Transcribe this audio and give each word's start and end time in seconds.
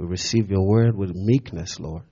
We 0.00 0.06
receive 0.06 0.50
your 0.50 0.66
word 0.66 0.96
with 0.96 1.14
meekness, 1.14 1.78
Lord. 1.78 2.04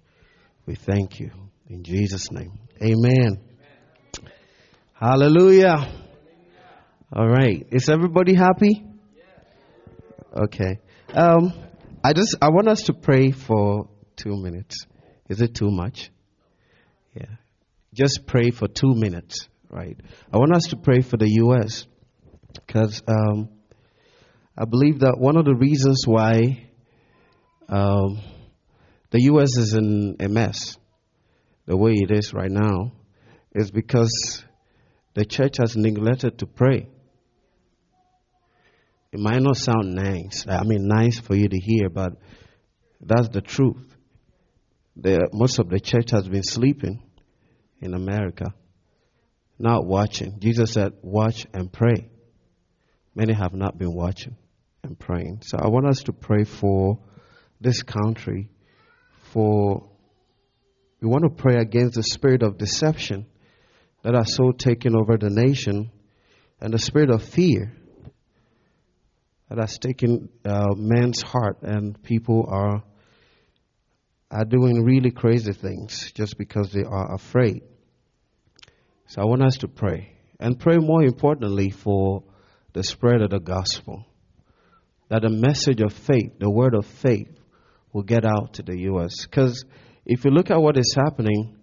We 0.67 0.75
thank 0.75 1.21
you. 1.21 1.31
In 1.71 1.85
Jesus' 1.85 2.31
name. 2.31 2.53
Amen. 2.83 3.41
Hallelujah. 4.93 5.91
All 7.11 7.27
right. 7.27 7.67
Is 7.73 7.89
everybody 7.89 8.35
happy? 8.35 8.85
Okay. 10.37 10.81
Um, 11.15 11.55
I 12.05 12.13
just 12.13 12.37
I 12.43 12.51
want 12.51 12.69
us 12.69 12.83
to 12.83 12.93
pray 12.93 13.31
for 13.31 13.89
two 14.17 14.37
minutes. 14.37 14.85
Is 15.31 15.41
it 15.41 15.55
too 15.55 15.71
much? 15.71 16.11
Yeah. 17.15 17.37
Just 17.95 18.27
pray 18.27 18.51
for 18.51 18.69
two 18.69 18.93
minutes, 18.97 19.49
right? 19.71 19.97
I 20.31 20.37
want 20.37 20.55
us 20.55 20.65
to 20.65 20.77
pray 20.77 21.01
for 21.01 21.17
the 21.17 21.31
U.S. 21.39 21.87
because 22.53 23.03
um, 23.09 23.49
I 24.59 24.67
believe 24.67 24.99
that 25.01 25.17
one 25.17 25.39
of 25.39 25.47
the 25.47 25.55
reasons 25.55 26.03
why 26.07 26.68
um, 27.69 28.21
the 29.11 29.23
U.S. 29.23 29.57
is 29.57 29.75
in 29.75 30.17
a 30.21 30.29
mess, 30.29 30.77
the 31.67 31.77
way 31.77 31.93
it 31.93 32.11
is 32.11 32.33
right 32.33 32.51
now, 32.51 32.93
is 33.55 33.71
because 33.71 34.45
the 35.15 35.25
church 35.25 35.57
has 35.59 35.77
neglected 35.77 36.39
to 36.39 36.47
pray. 36.47 36.89
It 39.13 39.21
might 39.21 39.43
not 39.43 39.57
sound 39.57 39.95
nice. 39.95 40.47
I 40.47 40.65
mean, 40.65 40.87
nice 40.87 41.19
for 41.19 41.35
you 41.35 41.49
to 41.49 41.59
hear, 41.59 41.89
but 41.89 42.13
that's 43.01 43.29
the 43.29 43.41
truth. 43.41 43.95
The, 44.97 45.29
most 45.33 45.59
of 45.59 45.69
the 45.69 45.81
church 45.81 46.11
has 46.11 46.29
been 46.29 46.43
sleeping 46.43 47.03
in 47.81 47.95
America, 47.95 48.53
not 49.59 49.87
watching. 49.87 50.41
Jesus 50.41 50.73
said, 50.73 50.93
Watch 51.03 51.47
and 51.55 51.73
pray. 51.73 52.11
Many 53.15 53.35
have 53.35 53.55
not 53.55 53.79
been 53.79 53.95
watching 53.95 54.37
and 54.83 54.99
praying. 54.99 55.41
So 55.43 55.59
I 55.59 55.69
want 55.69 55.87
us 55.87 56.03
to 56.05 56.13
pray 56.13 56.45
for 56.45 56.99
this 57.61 57.83
country, 57.83 58.49
for 59.33 59.89
we 61.01 61.09
want 61.09 61.25
to 61.25 61.31
pray 61.31 61.57
against 61.57 61.95
the 61.95 62.03
spirit 62.03 62.43
of 62.43 62.59
deception 62.59 63.27
that 64.03 64.15
are 64.15 64.25
so 64.25 64.53
taken 64.53 64.95
over 64.97 65.17
the 65.17 65.31
nation 65.31 65.91
and 66.61 66.73
the 66.73 66.79
spirit 66.79 67.11
of 67.11 67.23
fear 67.23 67.73
that 69.49 69.59
has 69.59 69.79
taken 69.79 70.29
uh, 70.45 70.75
man's 70.77 71.23
heart, 71.23 71.63
and 71.63 72.03
people 72.03 72.47
are 72.49 72.83
are 74.31 74.45
doing 74.45 74.85
really 74.85 75.11
crazy 75.11 75.53
things 75.53 76.13
just 76.13 76.37
because 76.37 76.71
they 76.73 76.85
are 76.85 77.15
afraid. 77.15 77.63
So 79.07 79.23
I 79.23 79.25
want 79.25 79.43
us 79.43 79.57
to 79.59 79.69
pray 79.69 80.17
and 80.39 80.61
pray 80.61 80.77
more 80.77 81.03
importantly 81.03 81.71
for 81.71 82.25
the 82.75 82.85
spread 82.85 83.23
of 83.23 83.31
the 83.31 83.41
gospel, 83.41 84.05
that 85.09 85.23
the 85.23 85.31
message 85.31 85.81
of 85.81 85.95
faith, 85.95 86.39
the 86.39 86.51
word 86.51 86.75
of 86.75 86.85
faith, 86.85 87.38
will 87.93 88.03
get 88.03 88.25
out 88.25 88.55
to 88.55 88.63
the 88.63 88.79
U.S. 88.81 89.25
Because 89.27 89.65
if 90.05 90.25
you 90.25 90.31
look 90.31 90.51
at 90.51 90.61
what 90.61 90.77
is 90.77 90.95
happening, 90.97 91.57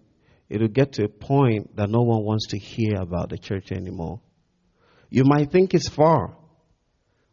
it 0.49 0.61
will 0.61 0.67
get 0.67 0.93
to 0.93 1.05
a 1.05 1.09
point 1.09 1.75
that 1.75 1.89
no 1.89 2.01
one 2.01 2.23
wants 2.23 2.47
to 2.47 2.57
hear 2.57 2.95
about 2.99 3.29
the 3.29 3.37
church 3.37 3.71
anymore. 3.71 4.21
You 5.09 5.23
might 5.25 5.51
think 5.51 5.73
it's 5.73 5.89
far, 5.89 6.35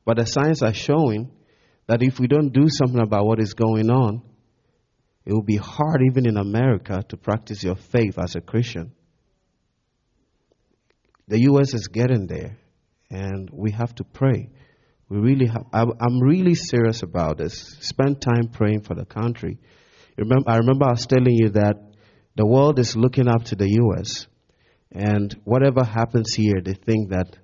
but 0.05 0.17
the 0.17 0.27
signs 0.27 0.63
are 0.63 0.75
showing 0.75 1.31
that 1.87 2.03
if 2.03 2.19
we 2.19 2.27
don't 2.27 2.53
do 2.53 2.69
something 2.69 3.01
about 3.01 3.27
what 3.27 3.41
is 3.41 3.55
going 3.55 3.91
on, 3.91 4.23
it 5.25 5.33
will 5.33 5.43
be 5.43 5.57
hard, 5.57 6.03
even 6.09 6.27
in 6.27 6.37
America, 6.37 7.05
to 7.09 7.17
practice 7.17 7.63
your 7.63 7.77
faith 7.77 8.19
as 8.19 8.35
a 8.35 8.41
Christian. 8.41 8.93
The 11.29 11.41
U.S. 11.43 11.75
is 11.75 11.89
getting 11.89 12.27
there, 12.27 12.59
and 13.11 13.49
we 13.53 13.71
have 13.73 13.95
to 13.97 14.05
pray. 14.05 14.51
We 15.12 15.19
really 15.19 15.47
have, 15.47 15.67
I'm 15.75 16.21
really 16.23 16.55
serious 16.55 17.03
about 17.03 17.37
this. 17.37 17.77
Spend 17.81 18.23
time 18.23 18.49
praying 18.50 18.81
for 18.81 18.95
the 18.95 19.05
country. 19.05 19.59
Remember, 20.17 20.49
I 20.49 20.56
remember 20.56 20.87
I 20.87 20.93
was 20.93 21.05
telling 21.05 21.34
you 21.34 21.50
that 21.50 21.75
the 22.34 22.47
world 22.47 22.78
is 22.78 22.97
looking 22.97 23.28
up 23.28 23.45
to 23.45 23.55
the 23.55 23.69
U.S., 23.69 24.27
and 24.91 25.39
whatever 25.45 25.84
happens 25.84 26.33
here, 26.33 26.62
they 26.65 26.73
think 26.73 27.11
that 27.11 27.37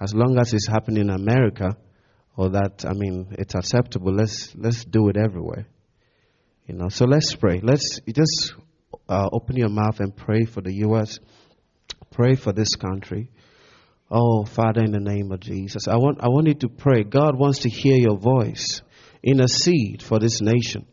as 0.00 0.14
long 0.14 0.38
as 0.40 0.54
it's 0.54 0.66
happening 0.66 1.02
in 1.02 1.10
America, 1.10 1.76
or 2.34 2.48
that 2.50 2.86
I 2.86 2.94
mean 2.94 3.28
it's 3.32 3.54
acceptable, 3.54 4.14
let's 4.14 4.54
let's 4.54 4.86
do 4.86 5.10
it 5.10 5.18
everywhere. 5.18 5.66
You 6.66 6.76
know, 6.76 6.88
so 6.88 7.04
let's 7.04 7.34
pray. 7.34 7.60
Let's 7.62 8.00
just 8.10 8.54
uh, 9.06 9.28
open 9.32 9.56
your 9.56 9.68
mouth 9.68 10.00
and 10.00 10.16
pray 10.16 10.46
for 10.46 10.62
the 10.62 10.72
U.S. 10.76 11.18
Pray 12.10 12.36
for 12.36 12.54
this 12.54 12.74
country. 12.74 13.28
Oh, 14.10 14.44
Father, 14.44 14.84
in 14.84 14.92
the 14.92 15.00
name 15.00 15.32
of 15.32 15.40
Jesus, 15.40 15.88
I 15.88 15.96
want 15.96 16.18
I 16.20 16.28
want 16.28 16.46
you 16.46 16.54
to 16.54 16.68
pray. 16.68 17.02
God 17.02 17.36
wants 17.36 17.60
to 17.60 17.68
hear 17.68 17.96
your 17.96 18.16
voice. 18.16 18.80
Intercede 19.22 20.02
for 20.02 20.20
this 20.20 20.40
nation. 20.40 20.86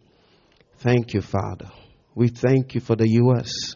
Thank 0.80 1.14
you, 1.14 1.22
Father. 1.22 1.70
We 2.16 2.30
thank 2.30 2.74
you 2.74 2.82
for 2.82 2.96
the 2.96 3.08
U.S. 3.08 3.76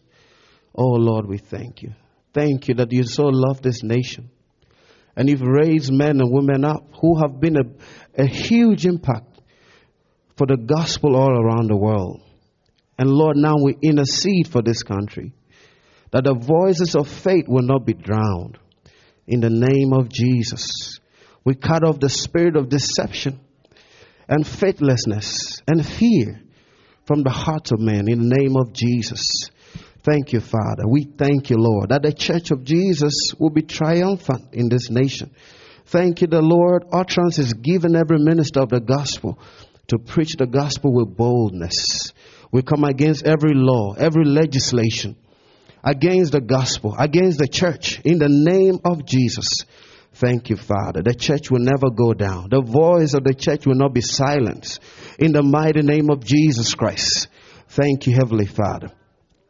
Oh 0.76 0.94
Lord, 0.94 1.28
we 1.28 1.38
thank 1.38 1.84
you. 1.84 1.94
Thank 2.34 2.68
you 2.68 2.76
that 2.76 2.92
you 2.92 3.04
so 3.04 3.24
love 3.26 3.62
this 3.62 3.84
nation. 3.84 4.30
And 5.16 5.30
you've 5.30 5.42
raised 5.42 5.92
men 5.92 6.20
and 6.20 6.32
women 6.32 6.64
up 6.64 6.84
who 7.02 7.20
have 7.20 7.40
been 7.40 7.58
a, 7.58 8.22
a 8.22 8.28
huge 8.28 8.86
impact 8.86 9.42
for 10.36 10.46
the 10.46 10.58
gospel 10.58 11.16
all 11.16 11.32
around 11.32 11.68
the 11.68 11.78
world. 11.78 12.22
And 13.00 13.10
Lord, 13.10 13.38
now 13.38 13.56
we 13.62 13.76
intercede 13.82 14.48
for 14.48 14.62
this 14.62 14.84
country 14.84 15.34
that 16.12 16.24
the 16.24 16.36
voices 16.36 16.96
of 16.96 17.08
faith 17.08 17.46
will 17.48 17.64
not 17.64 17.86
be 17.86 17.94
drowned. 17.94 18.58
In 19.28 19.42
the 19.42 19.50
name 19.50 19.92
of 19.92 20.10
Jesus, 20.10 21.00
we 21.44 21.56
cut 21.56 21.84
off 21.84 22.00
the 22.00 22.10
spirit 22.10 22.56
of 22.56 22.70
deception 22.70 23.40
and 24.28 24.48
faithlessness 24.48 25.62
and 25.68 25.86
fear 25.86 26.42
from 27.06 27.24
the 27.24 27.30
hearts 27.30 27.72
of 27.72 27.80
men 27.80 28.10
in 28.10 28.30
the 28.30 28.36
name 28.38 28.56
of 28.56 28.72
Jesus. 28.74 29.50
Thank 30.04 30.32
you, 30.32 30.40
Father. 30.40 30.88
We 30.88 31.04
thank 31.04 31.50
you, 31.50 31.58
Lord, 31.58 31.90
that 31.90 32.04
the 32.04 32.14
church 32.14 32.52
of 32.52 32.64
Jesus 32.64 33.34
will 33.38 33.50
be 33.50 33.64
triumphant 33.64 34.54
in 34.54 34.70
this 34.70 34.90
nation. 34.90 35.32
Thank 35.88 36.22
you, 36.22 36.28
the 36.28 36.42
Lord. 36.42 36.86
Utterance 36.94 37.40
is 37.40 37.54
given 37.54 37.96
every 37.96 38.20
minister 38.20 38.62
of 38.62 38.70
the 38.70 38.80
gospel 38.80 39.40
to 39.88 39.98
preach 39.98 40.36
the 40.38 40.48
gospel 40.48 40.94
with 40.94 41.18
boldness. 41.18 42.14
We 42.52 42.62
come 42.62 42.86
against 42.86 43.26
every 43.26 43.54
law, 43.54 43.94
every 43.94 44.24
legislation, 44.24 45.18
against 45.88 46.34
the 46.34 46.42
gospel, 46.42 46.94
against 47.00 47.40
the 47.40 47.48
church, 47.48 48.02
in 48.04 48.20
the 48.20 48.28
name 48.28 48.80
of 48.84 49.06
Jesus. 49.06 49.48
Thank 50.14 50.50
you, 50.50 50.58
Father. 50.58 51.02
The 51.02 51.14
church 51.14 51.50
will 51.50 51.62
never 51.62 51.90
go 51.90 52.14
down. 52.14 52.48
The 52.50 52.62
voice 52.62 53.14
of 53.14 53.24
the 53.24 53.34
church 53.34 53.66
will 53.66 53.76
not 53.76 53.94
be 53.94 54.02
silenced. 54.02 54.82
In 55.18 55.32
the 55.32 55.44
mighty 55.44 55.84
name 55.84 56.10
of 56.10 56.26
Jesus 56.26 56.74
Christ. 56.74 57.28
Thank 57.70 58.08
you, 58.08 58.16
Heavenly 58.16 58.48
Father. 58.48 58.92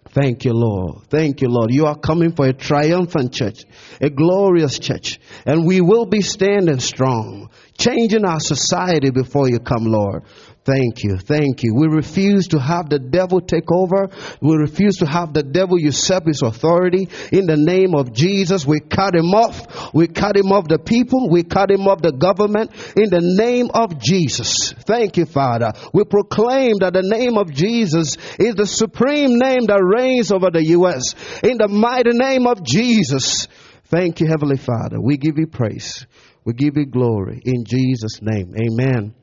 Thank 0.09 0.45
you, 0.45 0.53
Lord. 0.53 1.07
Thank 1.09 1.41
you, 1.41 1.47
Lord. 1.49 1.71
You 1.71 1.85
are 1.85 1.97
coming 1.97 2.35
for 2.35 2.47
a 2.47 2.53
triumphant 2.53 3.33
church, 3.33 3.65
a 4.01 4.09
glorious 4.09 4.79
church, 4.79 5.19
and 5.45 5.65
we 5.65 5.81
will 5.81 6.05
be 6.05 6.21
standing 6.21 6.79
strong, 6.79 7.49
changing 7.77 8.25
our 8.25 8.39
society 8.39 9.11
before 9.11 9.49
you 9.49 9.59
come, 9.59 9.85
Lord. 9.85 10.23
Thank 10.67 11.03
you. 11.03 11.15
Thank 11.15 11.63
you. 11.63 11.73
We 11.75 11.87
refuse 11.87 12.49
to 12.49 12.59
have 12.59 12.89
the 12.89 12.99
devil 12.99 13.39
take 13.39 13.71
over. 13.71 14.09
We 14.41 14.57
refuse 14.57 14.97
to 14.97 15.05
have 15.05 15.33
the 15.33 15.41
devil 15.41 15.79
usurp 15.79 16.25
his 16.27 16.41
authority. 16.41 17.07
In 17.31 17.45
the 17.45 17.55
name 17.55 17.95
of 17.95 18.11
Jesus, 18.11 18.65
we 18.65 18.81
cut 18.81 19.15
him 19.15 19.33
off. 19.33 19.93
We 19.93 20.07
cut 20.07 20.35
him 20.35 20.51
off 20.51 20.67
the 20.67 20.77
people. 20.77 21.29
We 21.29 21.43
cut 21.43 21.71
him 21.71 21.87
off 21.87 22.01
the 22.01 22.11
government. 22.11 22.71
In 22.97 23.09
the 23.09 23.21
name 23.21 23.69
of 23.73 23.97
Jesus. 23.97 24.73
Thank 24.73 25.15
you, 25.15 25.25
Father. 25.25 25.71
We 25.93 26.03
proclaim 26.03 26.73
that 26.81 26.91
the 26.91 27.03
name 27.03 27.37
of 27.37 27.49
Jesus 27.49 28.17
is 28.37 28.55
the 28.55 28.67
supreme 28.67 29.39
name 29.39 29.67
that 29.67 29.81
reigns 29.81 30.33
over 30.33 30.51
the 30.51 30.65
U.S. 30.65 31.15
In 31.43 31.57
the 31.57 31.69
mighty 31.69 32.11
name 32.11 32.45
of 32.45 32.61
Jesus. 32.61 33.47
Thank 33.85 34.19
you, 34.19 34.27
Heavenly 34.27 34.57
Father. 34.57 34.99
We 34.99 35.15
give 35.15 35.37
you 35.37 35.47
praise. 35.47 36.05
We 36.47 36.53
give 36.53 36.77
you 36.77 36.85
glory. 36.85 37.41
In 37.43 37.65
Jesus' 37.65 38.21
name. 38.21 38.53
Amen. 38.55 39.13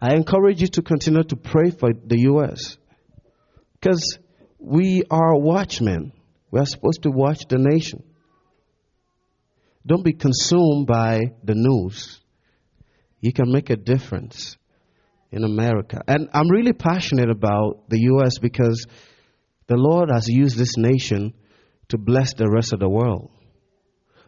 I 0.00 0.14
encourage 0.14 0.60
you 0.60 0.68
to 0.68 0.82
continue 0.82 1.24
to 1.24 1.34
pray 1.34 1.70
for 1.70 1.90
the 1.92 2.20
U.S. 2.30 2.78
because 3.72 4.20
we 4.60 5.02
are 5.10 5.36
watchmen. 5.36 6.12
We 6.52 6.60
are 6.60 6.64
supposed 6.64 7.02
to 7.02 7.10
watch 7.10 7.40
the 7.48 7.58
nation. 7.58 8.04
Don't 9.84 10.04
be 10.04 10.12
consumed 10.12 10.86
by 10.86 11.32
the 11.42 11.54
news. 11.56 12.20
You 13.20 13.32
can 13.32 13.50
make 13.50 13.70
a 13.70 13.76
difference 13.76 14.56
in 15.32 15.42
America. 15.42 16.02
And 16.06 16.28
I'm 16.32 16.48
really 16.48 16.72
passionate 16.72 17.30
about 17.30 17.88
the 17.88 17.98
U.S. 18.12 18.38
because 18.38 18.86
the 19.66 19.76
Lord 19.76 20.08
has 20.12 20.28
used 20.28 20.56
this 20.56 20.76
nation 20.76 21.34
to 21.88 21.98
bless 21.98 22.34
the 22.34 22.48
rest 22.48 22.72
of 22.72 22.78
the 22.78 22.88
world. 22.88 23.32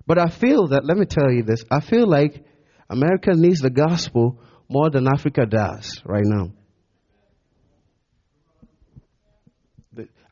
But 0.06 0.18
I 0.18 0.28
feel 0.28 0.68
that, 0.68 0.84
let 0.84 0.96
me 0.96 1.06
tell 1.06 1.30
you 1.30 1.42
this, 1.42 1.64
I 1.70 1.80
feel 1.80 2.08
like 2.08 2.44
America 2.88 3.32
needs 3.34 3.60
the 3.60 3.70
gospel 3.70 4.40
more 4.68 4.90
than 4.90 5.06
Africa 5.06 5.46
does 5.46 6.02
right 6.04 6.24
now. 6.24 6.52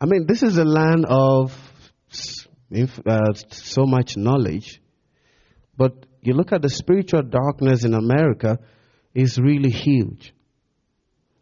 I 0.01 0.07
mean, 0.07 0.27
this 0.27 0.43
is 0.43 0.57
a 0.59 0.65
land 0.65 1.07
of 1.09 1.53
uh, 3.07 3.33
so 3.51 3.85
much 3.85 4.17
knowledge, 4.17 4.81
but 5.77 6.07
you 6.23 6.35
look 6.35 6.53
at 6.53 6.63
the 6.63 6.71
spiritual 6.71 7.23
darkness 7.23 7.85
in 7.85 7.95
America 7.95 8.59
is 9.15 9.39
really 9.39 9.71
huge. 9.71 10.33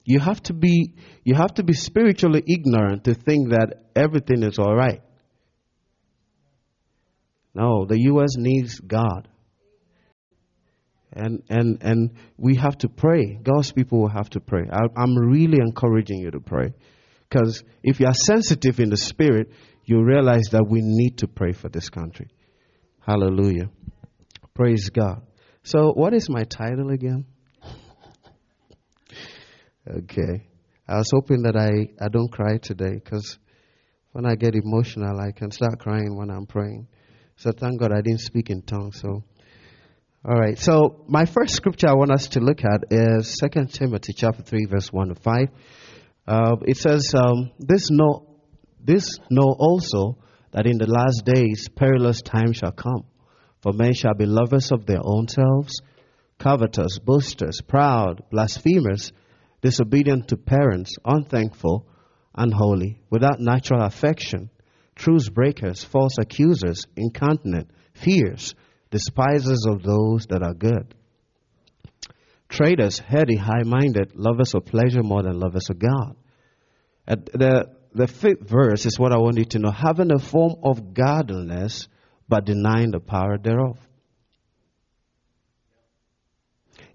You 0.05 0.21
have 0.21 0.43
to 0.45 0.55
be 0.55 0.95
you 1.25 1.35
have 1.35 1.55
to 1.55 1.65
be 1.65 1.73
spiritually 1.73 2.43
ignorant 2.47 3.05
to 3.05 3.15
think 3.15 3.51
that 3.51 3.91
everything 3.95 4.43
is 4.43 4.59
all 4.59 4.75
right. 4.75 5.03
No, 7.57 7.87
the 7.87 7.99
US 8.13 8.37
needs 8.37 8.79
God. 8.81 9.29
And 11.11 11.43
and 11.49 11.83
and 11.83 12.11
we 12.37 12.57
have 12.57 12.77
to 12.79 12.91
pray. 12.91 13.39
God's 13.43 13.73
people 13.73 14.03
will 14.03 14.11
have 14.11 14.29
to 14.31 14.41
pray. 14.41 14.65
I, 14.71 14.83
I'm 14.95 15.17
really 15.17 15.59
encouraging 15.59 16.19
you 16.19 16.31
to 16.33 16.41
pray. 16.41 16.75
Because 17.27 17.65
if 17.83 17.99
you 17.99 18.07
are 18.09 18.15
sensitive 18.15 18.79
in 18.79 18.91
the 18.91 18.99
spirit, 18.99 19.53
you 19.85 20.05
realize 20.05 20.49
that 20.53 20.67
we 20.69 20.81
need 20.83 21.19
to 21.19 21.29
pray 21.29 21.53
for 21.53 21.71
this 21.71 21.89
country. 21.89 22.29
Hallelujah. 23.01 23.71
Praise 24.55 24.91
God. 24.91 25.23
So, 25.63 25.93
what 25.95 26.13
is 26.13 26.29
my 26.29 26.45
title 26.45 26.91
again? 26.91 27.25
okay. 29.91 30.47
I 30.87 30.97
was 30.99 31.11
hoping 31.11 31.43
that 31.45 31.57
I, 31.57 32.05
I 32.05 32.09
don't 32.09 32.31
cry 32.31 32.59
today 32.59 33.01
because 33.03 33.39
when 34.13 34.27
I 34.27 34.35
get 34.35 34.55
emotional, 34.55 35.19
I 35.19 35.33
can 35.33 35.51
start 35.51 35.79
crying 35.79 36.17
when 36.17 36.31
I'm 36.31 36.47
praying. 36.47 36.87
So, 37.39 37.53
thank 37.53 37.81
God 37.81 37.93
I 37.93 38.01
didn't 38.01 38.21
speak 38.21 38.49
in 38.49 38.63
tongues. 38.63 39.01
So, 39.01 39.23
all 40.25 40.35
right. 40.35 40.59
So, 40.59 41.05
my 41.07 41.27
first 41.27 41.55
scripture 41.55 41.89
I 41.89 41.95
want 41.95 42.11
us 42.11 42.29
to 42.29 42.41
look 42.41 42.61
at 42.65 42.85
is 42.91 43.39
2 43.39 43.67
Timothy 43.67 44.15
chapter 44.15 44.43
3, 44.43 44.65
verse 44.65 44.91
1 44.91 45.09
to 45.09 45.15
5. 45.15 45.49
Uh, 46.27 46.57
it 46.63 46.79
says, 46.79 47.15
um, 47.15 47.51
this, 47.59 47.91
know, 47.91 48.27
this 48.83 49.19
know 49.31 49.55
also 49.59 50.17
that 50.53 50.67
in 50.67 50.79
the 50.79 50.87
last 50.87 51.27
days 51.27 51.69
perilous 51.69 52.23
times 52.23 52.57
shall 52.57 52.73
come. 52.73 53.05
For 53.61 53.75
men 53.75 53.93
shall 53.93 54.15
be 54.15 54.25
lovers 54.25 54.73
of 54.73 54.87
their 54.87 55.01
own 55.03 55.29
selves, 55.29 55.75
covetous, 56.39 56.99
boasters, 56.99 57.61
proud, 57.61 58.23
blasphemers, 58.31 59.13
disobedient 59.61 60.29
to 60.29 60.39
parents, 60.39 60.95
unthankful, 61.05 61.87
unholy, 62.35 63.03
without 63.11 63.41
natural 63.41 63.83
affection, 63.83 64.49
truce 64.97 65.29
breakers, 65.29 65.85
false 65.85 66.17
accusers, 66.19 66.85
incontinent, 66.97 67.71
fierce, 67.93 68.55
despisers 68.91 69.65
of 69.67 69.83
those 69.83 70.27
that 70.27 70.43
are 70.43 70.55
good. 70.55 70.95
Traitors, 72.49 72.99
heady, 72.99 73.37
high 73.37 73.65
minded, 73.65 74.13
lovers 74.15 74.55
of 74.55 74.65
pleasure 74.65 75.03
more 75.03 75.23
than 75.23 75.39
lovers 75.39 75.69
of 75.71 75.79
God. 75.79 76.17
At 77.07 77.27
the, 77.27 77.67
the 77.93 78.07
fifth 78.07 78.49
verse 78.49 78.87
is 78.87 78.99
what 78.99 79.13
I 79.13 79.19
want 79.19 79.39
you 79.39 79.45
to 79.45 79.59
know 79.59 79.71
having 79.71 80.11
a 80.13 80.19
form 80.19 80.57
of 80.63 80.95
godliness 80.95 81.89
but 82.29 82.45
denying 82.45 82.91
the 82.91 83.01
power 83.01 83.39
thereof. 83.39 83.79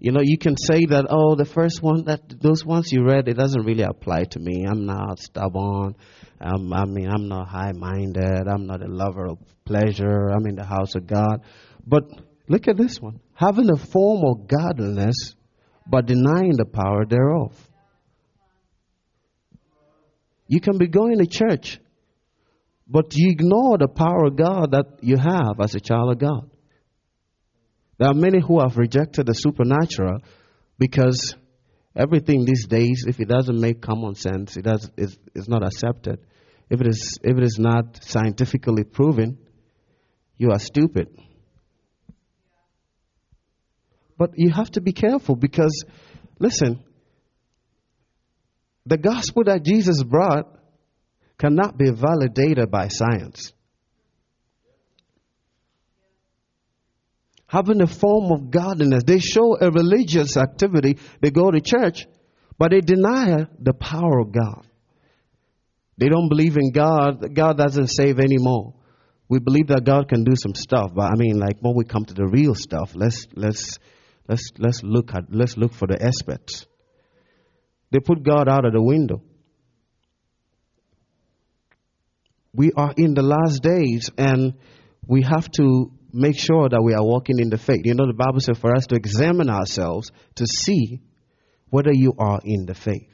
You 0.02 0.10
know, 0.10 0.20
you 0.20 0.36
can 0.36 0.56
say 0.56 0.84
that, 0.86 1.06
oh, 1.10 1.36
the 1.36 1.44
first 1.44 1.80
one, 1.80 2.06
that 2.06 2.22
those 2.40 2.64
ones 2.64 2.90
you 2.90 3.04
read, 3.04 3.28
it 3.28 3.34
doesn't 3.34 3.64
really 3.64 3.84
apply 3.84 4.24
to 4.32 4.40
me. 4.40 4.66
I'm 4.68 4.84
not 4.84 5.20
stubborn. 5.20 5.94
Um, 6.40 6.72
I 6.72 6.86
mean, 6.86 7.08
I'm 7.08 7.28
not 7.28 7.46
high 7.46 7.70
minded. 7.70 8.48
I'm 8.48 8.66
not 8.66 8.82
a 8.82 8.88
lover 8.88 9.26
of 9.26 9.38
pleasure. 9.64 10.30
I'm 10.30 10.44
in 10.46 10.56
the 10.56 10.64
house 10.64 10.96
of 10.96 11.06
God. 11.06 11.44
But 11.86 12.02
look 12.48 12.66
at 12.66 12.76
this 12.76 13.00
one 13.00 13.20
having 13.34 13.70
a 13.70 13.76
form 13.76 14.24
of 14.24 14.48
godliness, 14.48 15.36
but 15.86 16.06
denying 16.06 16.56
the 16.56 16.66
power 16.66 17.04
thereof. 17.08 17.56
You 20.48 20.60
can 20.60 20.78
be 20.78 20.88
going 20.88 21.18
to 21.18 21.26
church, 21.26 21.78
but 22.88 23.14
you 23.14 23.30
ignore 23.30 23.78
the 23.78 23.86
power 23.86 24.26
of 24.26 24.36
God 24.36 24.72
that 24.72 24.98
you 25.00 25.16
have 25.16 25.60
as 25.60 25.76
a 25.76 25.80
child 25.80 26.10
of 26.10 26.18
God. 26.18 26.51
There 27.98 28.08
are 28.08 28.14
many 28.14 28.40
who 28.40 28.60
have 28.60 28.76
rejected 28.76 29.26
the 29.26 29.34
supernatural 29.34 30.22
because 30.78 31.34
everything 31.94 32.44
these 32.44 32.66
days, 32.66 33.04
if 33.06 33.20
it 33.20 33.28
doesn't 33.28 33.60
make 33.60 33.80
common 33.80 34.14
sense, 34.14 34.56
it 34.56 34.62
does, 34.62 34.90
it's, 34.96 35.16
it's 35.34 35.48
not 35.48 35.64
accepted. 35.64 36.20
If 36.70 36.80
it, 36.80 36.88
is, 36.88 37.18
if 37.22 37.36
it 37.36 37.44
is 37.44 37.58
not 37.58 38.02
scientifically 38.02 38.84
proven, 38.84 39.38
you 40.38 40.50
are 40.50 40.58
stupid. 40.58 41.08
But 44.16 44.30
you 44.36 44.50
have 44.50 44.70
to 44.72 44.80
be 44.80 44.92
careful 44.92 45.36
because, 45.36 45.84
listen, 46.38 46.82
the 48.86 48.96
gospel 48.96 49.44
that 49.44 49.64
Jesus 49.64 50.02
brought 50.02 50.48
cannot 51.38 51.76
be 51.76 51.90
validated 51.90 52.70
by 52.70 52.88
science. 52.88 53.52
Having 57.52 57.82
a 57.82 57.86
form 57.86 58.32
of 58.32 58.50
godliness, 58.50 59.04
they 59.06 59.18
show 59.18 59.58
a 59.60 59.70
religious 59.70 60.38
activity, 60.38 60.96
they 61.20 61.30
go 61.30 61.50
to 61.50 61.60
church, 61.60 62.06
but 62.56 62.70
they 62.70 62.80
deny 62.80 63.46
the 63.58 63.74
power 63.74 64.20
of 64.20 64.32
God. 64.32 64.66
They 65.98 66.08
don't 66.08 66.30
believe 66.30 66.56
in 66.56 66.72
God. 66.72 67.34
God 67.34 67.58
doesn't 67.58 67.88
save 67.88 68.20
anymore. 68.20 68.72
We 69.28 69.38
believe 69.38 69.66
that 69.66 69.84
God 69.84 70.08
can 70.08 70.24
do 70.24 70.32
some 70.34 70.54
stuff, 70.54 70.92
but 70.94 71.12
I 71.12 71.14
mean, 71.14 71.38
like 71.38 71.58
when 71.60 71.74
we 71.76 71.84
come 71.84 72.06
to 72.06 72.14
the 72.14 72.26
real 72.26 72.54
stuff, 72.54 72.92
let's 72.94 73.26
let's 73.34 73.78
let's 74.26 74.48
let's 74.58 74.82
look 74.82 75.10
at 75.14 75.24
let's 75.28 75.58
look 75.58 75.74
for 75.74 75.86
the 75.86 76.02
aspects. 76.02 76.64
They 77.90 78.00
put 78.00 78.22
God 78.22 78.48
out 78.48 78.64
of 78.64 78.72
the 78.72 78.82
window. 78.82 79.22
We 82.54 82.72
are 82.74 82.94
in 82.96 83.12
the 83.12 83.22
last 83.22 83.62
days 83.62 84.10
and 84.16 84.54
we 85.06 85.20
have 85.22 85.50
to 85.58 85.92
make 86.12 86.38
sure 86.38 86.68
that 86.68 86.82
we 86.82 86.94
are 86.94 87.04
walking 87.04 87.38
in 87.38 87.50
the 87.50 87.58
faith. 87.58 87.82
You 87.84 87.94
know, 87.94 88.06
the 88.06 88.12
Bible 88.12 88.40
says 88.40 88.58
for 88.58 88.74
us 88.74 88.86
to 88.88 88.94
examine 88.94 89.50
ourselves 89.50 90.10
to 90.36 90.46
see 90.46 91.00
whether 91.70 91.92
you 91.92 92.14
are 92.18 92.40
in 92.44 92.66
the 92.66 92.74
faith. 92.74 93.08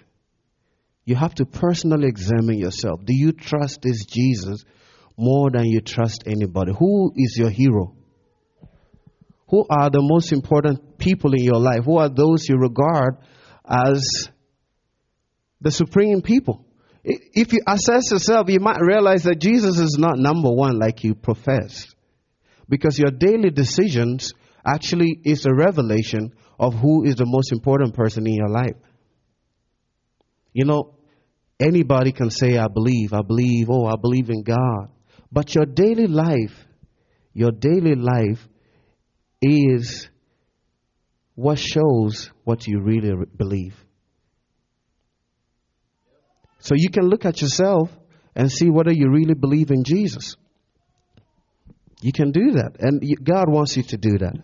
You 1.04 1.14
have 1.16 1.34
to 1.36 1.46
personally 1.46 2.08
examine 2.08 2.58
yourself. 2.58 3.04
Do 3.04 3.14
you 3.14 3.32
trust 3.32 3.80
this 3.82 4.04
Jesus 4.04 4.64
more 5.16 5.50
than 5.50 5.64
you 5.66 5.80
trust 5.80 6.24
anybody? 6.26 6.72
Who 6.78 7.12
is 7.16 7.36
your 7.38 7.50
hero? 7.50 7.94
Who 9.48 9.64
are 9.70 9.88
the 9.88 10.02
most 10.02 10.32
important 10.32 10.98
people 10.98 11.32
in 11.32 11.42
your 11.42 11.58
life? 11.58 11.84
Who 11.84 11.96
are 11.96 12.10
those 12.10 12.46
you 12.48 12.56
regard 12.56 13.16
as 13.64 14.28
the 15.60 15.70
supreme 15.70 16.22
people. 16.22 16.64
If 17.04 17.52
you 17.52 17.60
assess 17.66 18.10
yourself, 18.10 18.48
you 18.48 18.60
might 18.60 18.80
realize 18.80 19.22
that 19.24 19.40
Jesus 19.40 19.78
is 19.78 19.96
not 19.98 20.18
number 20.18 20.50
one 20.50 20.78
like 20.78 21.04
you 21.04 21.14
profess. 21.14 21.86
Because 22.68 22.98
your 22.98 23.10
daily 23.10 23.50
decisions 23.50 24.34
actually 24.66 25.20
is 25.24 25.46
a 25.46 25.54
revelation 25.54 26.32
of 26.58 26.74
who 26.74 27.04
is 27.04 27.14
the 27.14 27.26
most 27.26 27.52
important 27.52 27.94
person 27.94 28.26
in 28.26 28.34
your 28.34 28.48
life. 28.48 28.76
You 30.52 30.64
know, 30.64 30.94
anybody 31.60 32.12
can 32.12 32.30
say, 32.30 32.58
I 32.58 32.68
believe, 32.68 33.12
I 33.12 33.22
believe, 33.22 33.68
oh, 33.70 33.86
I 33.86 33.94
believe 34.00 34.28
in 34.28 34.42
God. 34.42 34.88
But 35.30 35.54
your 35.54 35.66
daily 35.66 36.06
life, 36.06 36.54
your 37.32 37.52
daily 37.52 37.94
life 37.94 38.46
is 39.40 40.08
what 41.34 41.58
shows 41.58 42.30
what 42.44 42.66
you 42.66 42.80
really 42.80 43.12
believe. 43.36 43.76
So 46.58 46.74
you 46.76 46.90
can 46.90 47.04
look 47.04 47.24
at 47.24 47.40
yourself 47.40 47.90
and 48.34 48.50
see 48.50 48.68
whether 48.68 48.92
you 48.92 49.08
really 49.10 49.34
believe 49.34 49.70
in 49.70 49.84
Jesus. 49.84 50.36
You 52.00 52.12
can 52.12 52.30
do 52.30 52.52
that. 52.52 52.76
And 52.78 53.02
God 53.22 53.46
wants 53.48 53.76
you 53.76 53.82
to 53.84 53.96
do 53.96 54.18
that. 54.18 54.34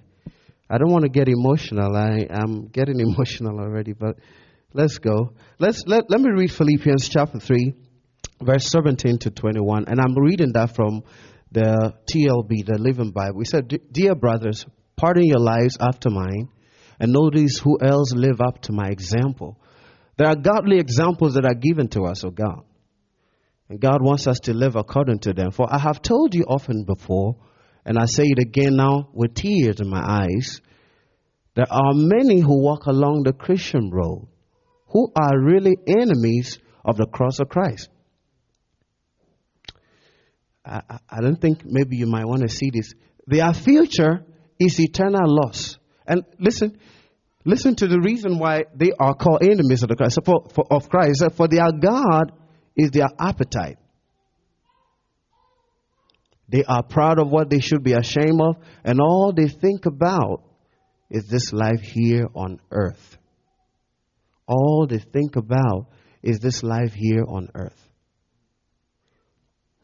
I 0.68 0.78
don't 0.78 0.90
want 0.90 1.04
to 1.04 1.11
get 1.11 1.28
emotional. 1.28 1.94
I 1.96 2.26
am 2.28 2.68
getting 2.68 3.00
emotional 3.08 3.61
already, 3.61 3.92
but 3.92 4.16
let's 4.73 4.99
go. 4.99 5.32
Let's 5.58 5.82
let, 5.87 6.11
let 6.11 6.20
me 6.20 6.30
read 6.30 6.52
Philippians 6.52 7.08
chapter 7.08 7.38
3, 7.38 7.75
verse 8.42 8.66
17 8.68 9.18
to 9.18 9.30
21. 9.30 9.84
And 9.87 10.00
I'm 10.00 10.16
reading 10.16 10.52
that 10.54 10.75
from 10.75 11.02
the 11.52 11.94
TLB, 12.12 12.66
the 12.66 12.78
Living 12.78 13.12
Bible. 13.12 13.38
We 13.38 13.44
said, 13.44 13.73
Dear 13.92 14.14
brothers, 14.14 14.66
pardon 14.96 15.25
your 15.25 15.38
lives 15.38 15.76
after 15.80 16.11
mine, 16.11 16.49
and 16.99 17.12
notice 17.12 17.58
who 17.58 17.78
else 17.80 18.12
live 18.12 18.40
up 18.40 18.62
to 18.62 18.73
my 18.73 18.88
example. 18.88 19.58
There 20.16 20.28
are 20.28 20.37
godly 20.37 20.78
examples 20.78 21.34
that 21.34 21.44
are 21.44 21.54
given 21.54 21.88
to 21.88 22.04
us 22.04 22.25
of 22.25 22.34
God. 22.34 22.64
And 23.68 23.80
God 23.80 24.02
wants 24.02 24.26
us 24.26 24.40
to 24.40 24.54
live 24.54 24.76
according 24.76 25.21
to 25.21 25.33
them. 25.33 25.50
For 25.50 25.66
I 25.73 25.78
have 25.78 26.02
told 26.02 26.35
you 26.35 26.44
often 26.47 26.85
before, 26.85 27.37
and 27.85 27.99
I 27.99 28.06
say 28.06 28.25
it 28.25 28.38
again 28.38 28.76
now 28.76 29.09
with 29.12 29.35
tears 29.35 29.80
in 29.80 29.88
my 29.88 30.02
eyes, 30.02 30.61
there 31.54 31.71
are 31.71 31.92
many 31.94 32.40
who 32.40 32.62
walk 32.62 32.87
along 32.87 33.23
the 33.23 33.33
Christian 33.33 33.90
road 33.90 34.28
who 34.88 35.11
are 35.16 35.38
really 35.38 35.76
enemies 35.87 36.59
of 36.85 36.97
the 36.97 37.06
cross 37.06 37.40
of 37.40 37.49
Christ. 37.49 37.88
I, 40.64 40.80
I 41.11 41.21
don't 41.21 41.40
think 41.40 41.62
maybe 41.64 41.97
you 41.97 42.06
might 42.06 42.26
want 42.26 42.42
to 42.42 42.49
see 42.49 42.71
this. 42.73 42.92
Their 43.26 43.52
future 43.52 44.25
is 44.59 44.78
eternal 44.80 45.23
loss. 45.26 45.78
And 46.06 46.23
listen, 46.38 46.78
listen 47.44 47.75
to 47.76 47.87
the 47.87 48.00
reason 48.00 48.38
why 48.38 48.64
they 48.75 48.92
are 48.99 49.14
called 49.14 49.42
enemies 49.42 49.83
of 49.83 49.88
the 49.88 49.97
Christ 49.97 50.18
for, 50.25 50.49
for, 50.54 50.64
of 50.71 50.88
Christ. 50.88 51.25
For 51.37 51.49
their 51.49 51.71
God 51.73 52.33
is 52.76 52.90
their 52.90 53.09
appetite. 53.19 53.78
They 56.49 56.64
are 56.64 56.83
proud 56.83 57.19
of 57.19 57.28
what 57.31 57.49
they 57.49 57.61
should 57.61 57.83
be 57.83 57.93
ashamed 57.93 58.40
of, 58.40 58.57
and 58.85 59.00
all 59.00 59.33
they 59.35 59.49
think 59.49 59.87
about 59.87 60.43
is 61.11 61.26
this 61.26 61.52
life 61.52 61.81
here 61.81 62.26
on 62.35 62.61
earth. 62.71 63.19
All 64.47 64.87
they 64.88 64.99
think 64.99 65.37
about 65.37 65.88
is 66.23 66.40
this 66.40 66.62
life 66.62 66.93
here 66.95 67.25
on 67.26 67.49
earth. 67.54 67.81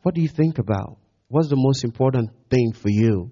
What 0.02 0.14
do 0.14 0.20
you 0.20 0.28
think 0.28 0.58
about? 0.58 0.98
What's 1.28 1.48
the 1.48 1.56
most 1.56 1.84
important 1.84 2.30
thing 2.50 2.72
for 2.72 2.90
you? 2.90 3.30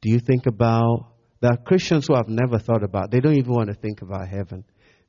Do 0.00 0.10
you 0.10 0.18
think 0.18 0.46
about 0.46 1.12
there 1.40 1.52
are 1.52 1.56
Christians 1.56 2.06
who 2.06 2.14
have 2.14 2.28
never 2.28 2.58
thought 2.58 2.84
about, 2.84 3.10
they 3.10 3.18
don't 3.18 3.36
even 3.36 3.52
want 3.52 3.68
to 3.68 3.74
think 3.74 4.00
about 4.00 4.28
heaven. 4.28 4.64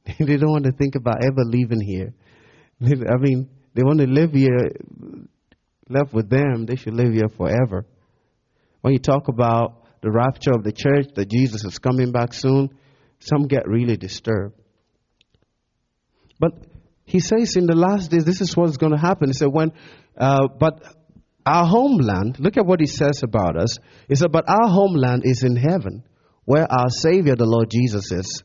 they 0.19 0.37
don't 0.37 0.51
want 0.51 0.65
to 0.65 0.71
think 0.71 0.95
about 0.95 1.23
ever 1.23 1.43
leaving 1.45 1.81
here. 1.81 2.13
I 2.81 3.17
mean, 3.17 3.49
they 3.73 3.83
want 3.83 3.99
to 3.99 4.07
live 4.07 4.31
here, 4.31 4.69
left 5.89 6.13
with 6.13 6.29
them, 6.29 6.65
they 6.65 6.75
should 6.75 6.93
live 6.93 7.13
here 7.13 7.29
forever. 7.37 7.85
When 8.81 8.93
you 8.93 8.99
talk 8.99 9.29
about 9.29 9.85
the 10.01 10.11
rapture 10.11 10.51
of 10.51 10.63
the 10.63 10.73
church, 10.73 11.07
that 11.15 11.29
Jesus 11.29 11.63
is 11.63 11.79
coming 11.79 12.11
back 12.11 12.33
soon, 12.33 12.69
some 13.19 13.47
get 13.47 13.67
really 13.67 13.95
disturbed. 13.95 14.55
But 16.39 16.51
he 17.05 17.21
says 17.21 17.55
in 17.55 17.65
the 17.65 17.75
last 17.75 18.11
days, 18.11 18.25
this 18.25 18.41
is 18.41 18.55
what's 18.57 18.77
going 18.77 18.91
to 18.91 18.97
happen. 18.97 19.29
He 19.29 19.33
said, 19.33 19.47
when, 19.49 19.71
uh, 20.17 20.47
but 20.59 20.83
our 21.45 21.65
homeland, 21.65 22.39
look 22.39 22.57
at 22.57 22.65
what 22.65 22.81
he 22.81 22.87
says 22.87 23.21
about 23.23 23.57
us. 23.57 23.77
He 24.07 24.15
said, 24.15 24.31
but 24.31 24.49
our 24.49 24.67
homeland 24.67 25.23
is 25.25 25.43
in 25.43 25.55
heaven, 25.55 26.03
where 26.45 26.69
our 26.69 26.89
Savior, 26.89 27.35
the 27.35 27.45
Lord 27.45 27.69
Jesus, 27.69 28.11
is. 28.11 28.43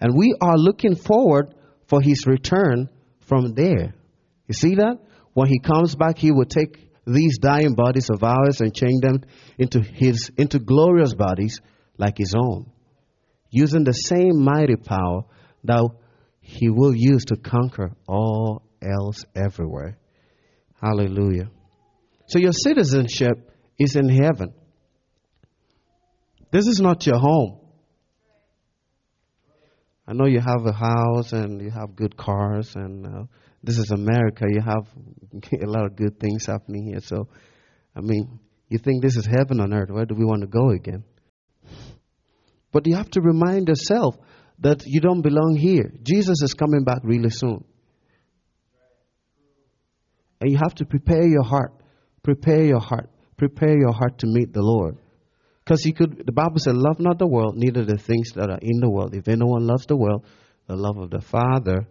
And 0.00 0.16
we 0.16 0.34
are 0.40 0.56
looking 0.56 0.96
forward 0.96 1.54
for 1.86 2.00
his 2.00 2.26
return 2.26 2.88
from 3.26 3.54
there. 3.54 3.94
You 4.46 4.54
see 4.54 4.76
that? 4.76 4.98
When 5.34 5.48
he 5.48 5.60
comes 5.60 5.94
back, 5.94 6.18
he 6.18 6.32
will 6.32 6.46
take 6.46 6.88
these 7.06 7.38
dying 7.38 7.74
bodies 7.74 8.08
of 8.10 8.22
ours 8.22 8.60
and 8.60 8.74
change 8.74 9.02
them 9.02 9.22
into 9.58 9.80
his 9.80 10.30
into 10.36 10.58
glorious 10.58 11.14
bodies 11.14 11.60
like 11.96 12.18
his 12.18 12.34
own, 12.34 12.70
using 13.50 13.84
the 13.84 13.92
same 13.92 14.42
mighty 14.42 14.76
power 14.76 15.22
that 15.64 15.88
he 16.40 16.68
will 16.68 16.94
use 16.94 17.26
to 17.26 17.36
conquer 17.36 17.92
all 18.08 18.62
else 18.82 19.24
everywhere. 19.34 19.98
Hallelujah. 20.80 21.50
So 22.26 22.38
your 22.38 22.52
citizenship 22.52 23.50
is 23.78 23.96
in 23.96 24.08
heaven. 24.08 24.54
This 26.50 26.66
is 26.66 26.80
not 26.80 27.06
your 27.06 27.18
home. 27.18 27.59
I 30.10 30.12
know 30.12 30.26
you 30.26 30.40
have 30.40 30.66
a 30.66 30.72
house 30.72 31.32
and 31.32 31.62
you 31.62 31.70
have 31.70 31.94
good 31.94 32.16
cars, 32.16 32.74
and 32.74 33.06
uh, 33.06 33.22
this 33.62 33.78
is 33.78 33.92
America. 33.92 34.44
You 34.48 34.60
have 34.60 34.88
a 35.62 35.70
lot 35.70 35.86
of 35.86 35.94
good 35.94 36.18
things 36.18 36.46
happening 36.46 36.86
here. 36.86 36.98
So, 37.00 37.28
I 37.94 38.00
mean, 38.00 38.40
you 38.68 38.78
think 38.78 39.02
this 39.02 39.16
is 39.16 39.24
heaven 39.24 39.60
on 39.60 39.72
earth. 39.72 39.88
Where 39.88 40.06
do 40.06 40.16
we 40.16 40.24
want 40.24 40.40
to 40.40 40.48
go 40.48 40.70
again? 40.70 41.04
But 42.72 42.88
you 42.88 42.96
have 42.96 43.08
to 43.10 43.20
remind 43.20 43.68
yourself 43.68 44.16
that 44.58 44.82
you 44.84 45.00
don't 45.00 45.22
belong 45.22 45.56
here. 45.56 45.92
Jesus 46.02 46.42
is 46.42 46.54
coming 46.54 46.82
back 46.82 47.02
really 47.04 47.30
soon. 47.30 47.62
And 50.40 50.50
you 50.50 50.58
have 50.58 50.74
to 50.76 50.86
prepare 50.86 51.24
your 51.24 51.44
heart. 51.44 51.72
Prepare 52.24 52.64
your 52.64 52.80
heart. 52.80 53.10
Prepare 53.36 53.78
your 53.78 53.92
heart 53.92 54.18
to 54.18 54.26
meet 54.26 54.52
the 54.52 54.62
Lord. 54.62 54.98
Because 55.70 55.84
he 55.84 55.92
could 55.92 56.26
the 56.26 56.32
Bible 56.32 56.58
said, 56.58 56.74
Love 56.74 56.98
not 56.98 57.20
the 57.20 57.28
world, 57.28 57.56
neither 57.56 57.84
the 57.84 57.96
things 57.96 58.32
that 58.34 58.50
are 58.50 58.58
in 58.60 58.80
the 58.80 58.90
world. 58.90 59.14
If 59.14 59.28
anyone 59.28 59.68
loves 59.68 59.86
the 59.86 59.96
world, 59.96 60.24
the 60.66 60.74
love 60.74 60.98
of 60.98 61.10
the 61.10 61.20
Father 61.20 61.86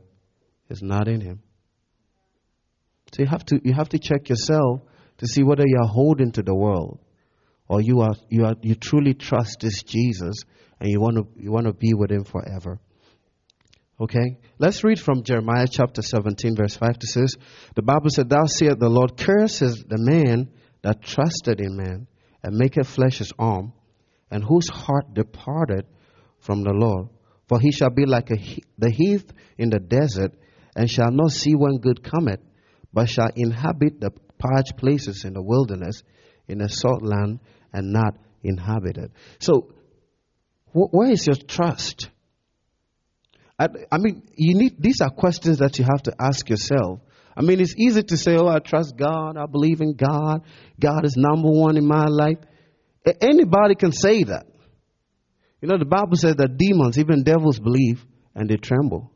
is 0.67 0.81
not 0.81 1.07
in 1.07 1.21
him. 1.21 1.39
So 3.13 3.23
you 3.23 3.29
have 3.29 3.45
to 3.45 3.61
you 3.63 3.73
have 3.73 3.87
to 3.89 3.97
check 3.97 4.27
yourself 4.27 4.81
to 5.19 5.27
see 5.27 5.43
whether 5.43 5.63
you 5.65 5.77
are 5.81 5.87
holding 5.87 6.33
to 6.33 6.43
the 6.43 6.53
world 6.53 6.99
or 7.69 7.79
you 7.79 8.01
are 8.01 8.15
you 8.27 8.43
are 8.43 8.55
you 8.61 8.75
truly 8.75 9.13
trust 9.13 9.59
this 9.61 9.81
Jesus 9.83 10.43
and 10.81 10.91
you 10.91 10.99
want 10.99 11.15
to 11.15 11.41
you 11.41 11.49
want 11.49 11.67
to 11.67 11.73
be 11.73 11.93
with 11.93 12.11
him 12.11 12.25
forever. 12.25 12.81
Okay? 13.97 14.39
Let's 14.57 14.83
read 14.83 14.99
from 14.99 15.23
Jeremiah 15.23 15.67
chapter 15.71 16.01
17, 16.01 16.57
verse 16.57 16.75
5 16.75 16.99
to 16.99 17.07
6. 17.07 17.33
The 17.75 17.81
Bible 17.81 18.09
said, 18.09 18.27
Thou 18.29 18.43
seest 18.45 18.77
the 18.77 18.89
Lord 18.89 19.15
curses 19.15 19.85
the 19.87 19.97
man 19.97 20.49
that 20.81 21.01
trusted 21.01 21.61
in 21.61 21.77
man, 21.77 22.07
and 22.43 22.57
maketh 22.57 22.87
flesh 22.87 23.17
his 23.17 23.33
arm, 23.37 23.73
and 24.31 24.43
whose 24.43 24.69
heart 24.69 25.13
departed 25.13 25.85
from 26.39 26.63
the 26.63 26.73
Lord. 26.73 27.09
For 27.47 27.59
he 27.59 27.71
shall 27.71 27.89
be 27.89 28.05
like 28.05 28.29
a, 28.31 28.37
the 28.77 28.91
heath 28.91 29.31
in 29.57 29.69
the 29.69 29.79
desert, 29.79 30.33
and 30.75 30.89
shall 30.89 31.11
not 31.11 31.31
see 31.31 31.55
when 31.55 31.79
good 31.79 32.03
cometh, 32.03 32.41
but 32.93 33.09
shall 33.09 33.29
inhabit 33.35 33.99
the 33.99 34.11
parched 34.37 34.77
places 34.77 35.25
in 35.25 35.33
the 35.33 35.41
wilderness, 35.41 36.03
in 36.47 36.61
a 36.61 36.69
salt 36.69 37.03
land, 37.03 37.39
and 37.73 37.91
not 37.91 38.15
inhabited. 38.43 39.11
So 39.39 39.73
where 40.71 41.11
is 41.11 41.25
your 41.27 41.35
trust? 41.35 42.09
I, 43.57 43.67
I, 43.91 43.97
mean, 43.97 44.23
you 44.35 44.55
need, 44.55 44.75
these 44.79 45.01
are 45.01 45.09
questions 45.09 45.57
that 45.57 45.77
you 45.79 45.85
have 45.85 46.03
to 46.03 46.13
ask 46.19 46.49
yourself. 46.49 47.01
I 47.39 47.41
mean, 47.41 47.61
it's 47.61 47.75
easy 47.77 48.03
to 48.03 48.17
say, 48.17 48.35
oh, 48.35 48.47
I 48.47 48.59
trust 48.59 48.97
God, 48.97 49.37
I 49.37 49.45
believe 49.45 49.79
in 49.79 49.93
God, 49.93 50.43
God 50.77 51.05
is 51.05 51.15
number 51.15 51.49
one 51.49 51.77
in 51.77 51.87
my 51.87 52.05
life. 52.05 52.37
Anybody 53.21 53.75
can 53.75 53.93
say 53.93 54.23
that. 54.23 54.45
You 55.61 55.69
know, 55.69 55.77
the 55.77 55.85
Bible 55.85 56.17
says 56.17 56.35
that 56.35 56.57
demons, 56.57 56.99
even 56.99 57.23
devils, 57.23 57.57
believe 57.57 58.05
and 58.35 58.49
they 58.49 58.57
tremble. 58.57 59.13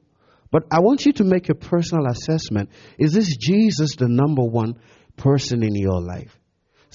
But 0.51 0.63
I 0.72 0.80
want 0.80 1.06
you 1.06 1.12
to 1.13 1.25
make 1.25 1.50
a 1.50 1.56
personal 1.56 2.06
assessment. 2.08 2.70
Is 2.98 3.12
this 3.12 3.36
Jesus 3.36 3.98
the 3.98 4.08
number 4.08 4.44
one 4.44 4.80
person 5.18 5.62
in 5.62 5.75
your 5.75 6.01
life? 6.01 6.38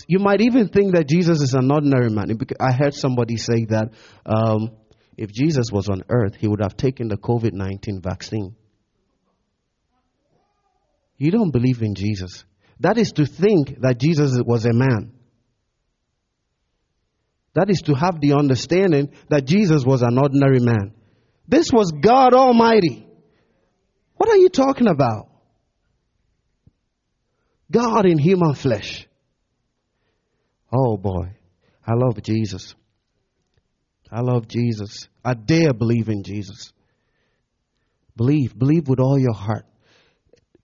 You 0.06 0.20
might 0.20 0.40
even 0.40 0.68
think 0.68 0.94
that 0.94 1.08
Jesus 1.08 1.42
is 1.42 1.52
an 1.52 1.70
ordinary 1.70 2.08
man. 2.08 2.38
I 2.58 2.72
heard 2.72 2.94
somebody 2.94 3.36
say 3.36 3.66
that 3.66 3.90
um, 4.24 4.70
if 5.18 5.30
Jesus 5.30 5.66
was 5.70 5.90
on 5.90 6.04
earth, 6.08 6.36
he 6.36 6.48
would 6.48 6.62
have 6.62 6.76
taken 6.76 7.08
the 7.08 7.18
COVID 7.18 7.52
19 7.52 8.00
vaccine. 8.00 8.54
You 11.18 11.30
don't 11.30 11.50
believe 11.50 11.82
in 11.82 11.94
Jesus. 11.94 12.44
That 12.80 12.96
is 12.96 13.12
to 13.12 13.26
think 13.26 13.80
that 13.80 13.98
Jesus 13.98 14.40
was 14.44 14.64
a 14.64 14.72
man. 14.72 15.12
That 17.54 17.70
is 17.70 17.82
to 17.86 17.94
have 17.94 18.20
the 18.20 18.34
understanding 18.34 19.12
that 19.28 19.44
Jesus 19.44 19.84
was 19.84 20.02
an 20.02 20.16
ordinary 20.16 20.60
man. 20.60 20.94
This 21.48 21.72
was 21.72 21.90
God 22.00 22.34
Almighty. 22.34 23.06
What 24.16 24.28
are 24.28 24.36
you 24.36 24.48
talking 24.48 24.86
about? 24.86 25.28
God 27.70 28.06
in 28.06 28.18
human 28.18 28.54
flesh. 28.54 29.06
Oh 30.72 30.96
boy, 30.96 31.34
I 31.86 31.94
love 31.94 32.22
Jesus. 32.22 32.74
I 34.10 34.20
love 34.20 34.48
Jesus. 34.48 35.08
I 35.24 35.34
dare 35.34 35.72
believe 35.72 36.08
in 36.08 36.22
Jesus. 36.22 36.72
Believe, 38.16 38.58
believe 38.58 38.88
with 38.88 39.00
all 39.00 39.18
your 39.18 39.34
heart. 39.34 39.64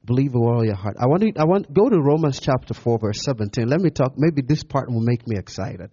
Believe 0.04 0.34
with 0.34 0.42
all 0.42 0.64
your 0.64 0.74
heart. 0.74 0.96
I 1.00 1.06
want 1.06 1.22
to, 1.22 1.32
I 1.40 1.44
want 1.44 1.72
go 1.72 1.88
to 1.88 1.98
Romans 1.98 2.40
chapter 2.40 2.74
four, 2.74 2.98
verse 2.98 3.20
seventeen. 3.24 3.68
Let 3.68 3.80
me 3.80 3.90
talk. 3.90 4.14
Maybe 4.16 4.42
this 4.46 4.62
part 4.62 4.90
will 4.90 5.00
make 5.00 5.26
me 5.26 5.36
excited. 5.38 5.90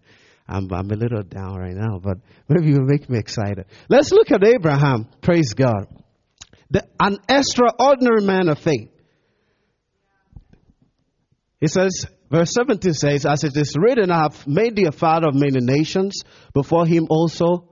I'm, 0.47 0.67
I'm 0.73 0.91
a 0.91 0.95
little 0.95 1.23
down 1.23 1.55
right 1.55 1.75
now, 1.75 1.99
but 1.99 2.17
maybe 2.49 2.73
it 2.73 2.79
will 2.79 2.85
make 2.85 3.09
me 3.09 3.17
excited. 3.17 3.65
Let's 3.87 4.11
look 4.11 4.31
at 4.31 4.43
Abraham. 4.43 5.07
Praise 5.21 5.53
God. 5.53 5.87
The, 6.69 6.85
an 6.99 7.17
extraordinary 7.29 8.23
man 8.23 8.49
of 8.49 8.59
faith. 8.59 8.89
He 11.59 11.67
says, 11.67 12.05
Verse 12.31 12.53
17 12.53 12.93
says, 12.93 13.25
As 13.25 13.43
it 13.43 13.57
is 13.57 13.75
written, 13.77 14.09
I 14.09 14.23
have 14.23 14.47
made 14.47 14.77
thee 14.77 14.85
a 14.85 14.93
father 14.93 15.27
of 15.27 15.35
many 15.35 15.59
nations, 15.59 16.23
before 16.53 16.85
him 16.85 17.07
also, 17.09 17.67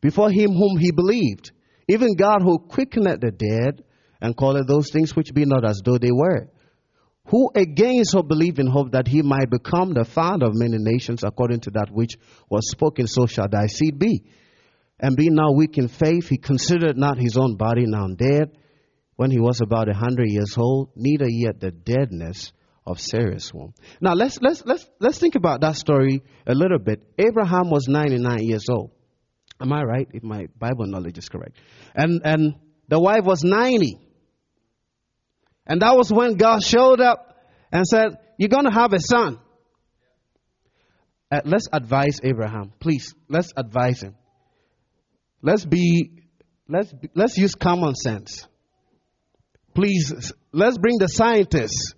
before 0.00 0.30
him 0.30 0.52
whom 0.52 0.78
he 0.78 0.92
believed, 0.92 1.52
even 1.88 2.16
God 2.16 2.40
who 2.40 2.58
quickeneth 2.58 3.20
the 3.20 3.30
dead, 3.30 3.84
and 4.20 4.36
calleth 4.36 4.66
those 4.66 4.90
things 4.90 5.14
which 5.14 5.34
be 5.34 5.44
not 5.44 5.64
as 5.64 5.80
though 5.84 5.98
they 5.98 6.12
were. 6.12 6.48
Who 7.26 7.50
again 7.54 8.04
so 8.04 8.22
believe 8.22 8.58
in 8.58 8.66
hope 8.66 8.92
that 8.92 9.06
he 9.06 9.22
might 9.22 9.50
become 9.50 9.92
the 9.92 10.04
father 10.04 10.46
of 10.46 10.54
many 10.54 10.78
nations, 10.78 11.22
according 11.22 11.60
to 11.60 11.70
that 11.72 11.88
which 11.90 12.16
was 12.48 12.70
spoken, 12.70 13.06
so 13.06 13.26
shall 13.26 13.48
thy 13.48 13.66
seed 13.66 13.98
be. 13.98 14.24
And 14.98 15.16
being 15.16 15.34
now 15.34 15.52
weak 15.52 15.76
in 15.78 15.88
faith, 15.88 16.28
he 16.28 16.38
considered 16.38 16.96
not 16.96 17.18
his 17.18 17.36
own 17.36 17.56
body 17.56 17.84
now 17.86 18.08
dead, 18.08 18.50
when 19.16 19.30
he 19.30 19.40
was 19.40 19.60
about 19.60 19.88
a 19.88 19.94
hundred 19.94 20.28
years 20.28 20.54
old, 20.56 20.90
neither 20.94 21.28
yet 21.28 21.60
the 21.60 21.70
deadness 21.70 22.52
of 22.86 23.00
Sarah's 23.00 23.52
womb. 23.52 23.74
Now 24.00 24.14
let's 24.14 24.40
let's 24.40 24.64
let's 24.64 24.86
let's 25.00 25.18
think 25.18 25.34
about 25.34 25.60
that 25.60 25.76
story 25.76 26.22
a 26.46 26.54
little 26.54 26.78
bit. 26.78 27.02
Abraham 27.18 27.68
was 27.68 27.86
99 27.88 28.38
years 28.44 28.66
old. 28.70 28.92
Am 29.60 29.72
I 29.72 29.82
right? 29.82 30.08
If 30.12 30.22
my 30.22 30.46
Bible 30.56 30.86
knowledge 30.86 31.18
is 31.18 31.28
correct. 31.28 31.56
And 31.94 32.22
and 32.24 32.54
the 32.88 32.98
wife 32.98 33.24
was 33.24 33.42
90. 33.44 33.98
And 35.68 35.82
that 35.82 35.96
was 35.96 36.12
when 36.12 36.34
God 36.34 36.62
showed 36.62 37.00
up 37.00 37.36
and 37.70 37.86
said, 37.86 38.18
You're 38.38 38.48
gonna 38.48 38.72
have 38.72 38.92
a 38.92 39.00
son. 39.00 39.38
Uh, 41.30 41.42
let's 41.44 41.68
advise 41.72 42.20
Abraham. 42.24 42.72
Please, 42.80 43.14
let's 43.28 43.52
advise 43.56 44.02
him. 44.02 44.16
Let's 45.42 45.64
be 45.64 46.22
let's 46.66 46.92
be, 46.92 47.10
let's 47.14 47.36
use 47.36 47.54
common 47.54 47.94
sense. 47.94 48.46
Please, 49.74 50.32
let's 50.52 50.78
bring 50.78 50.98
the 50.98 51.08
scientists 51.08 51.94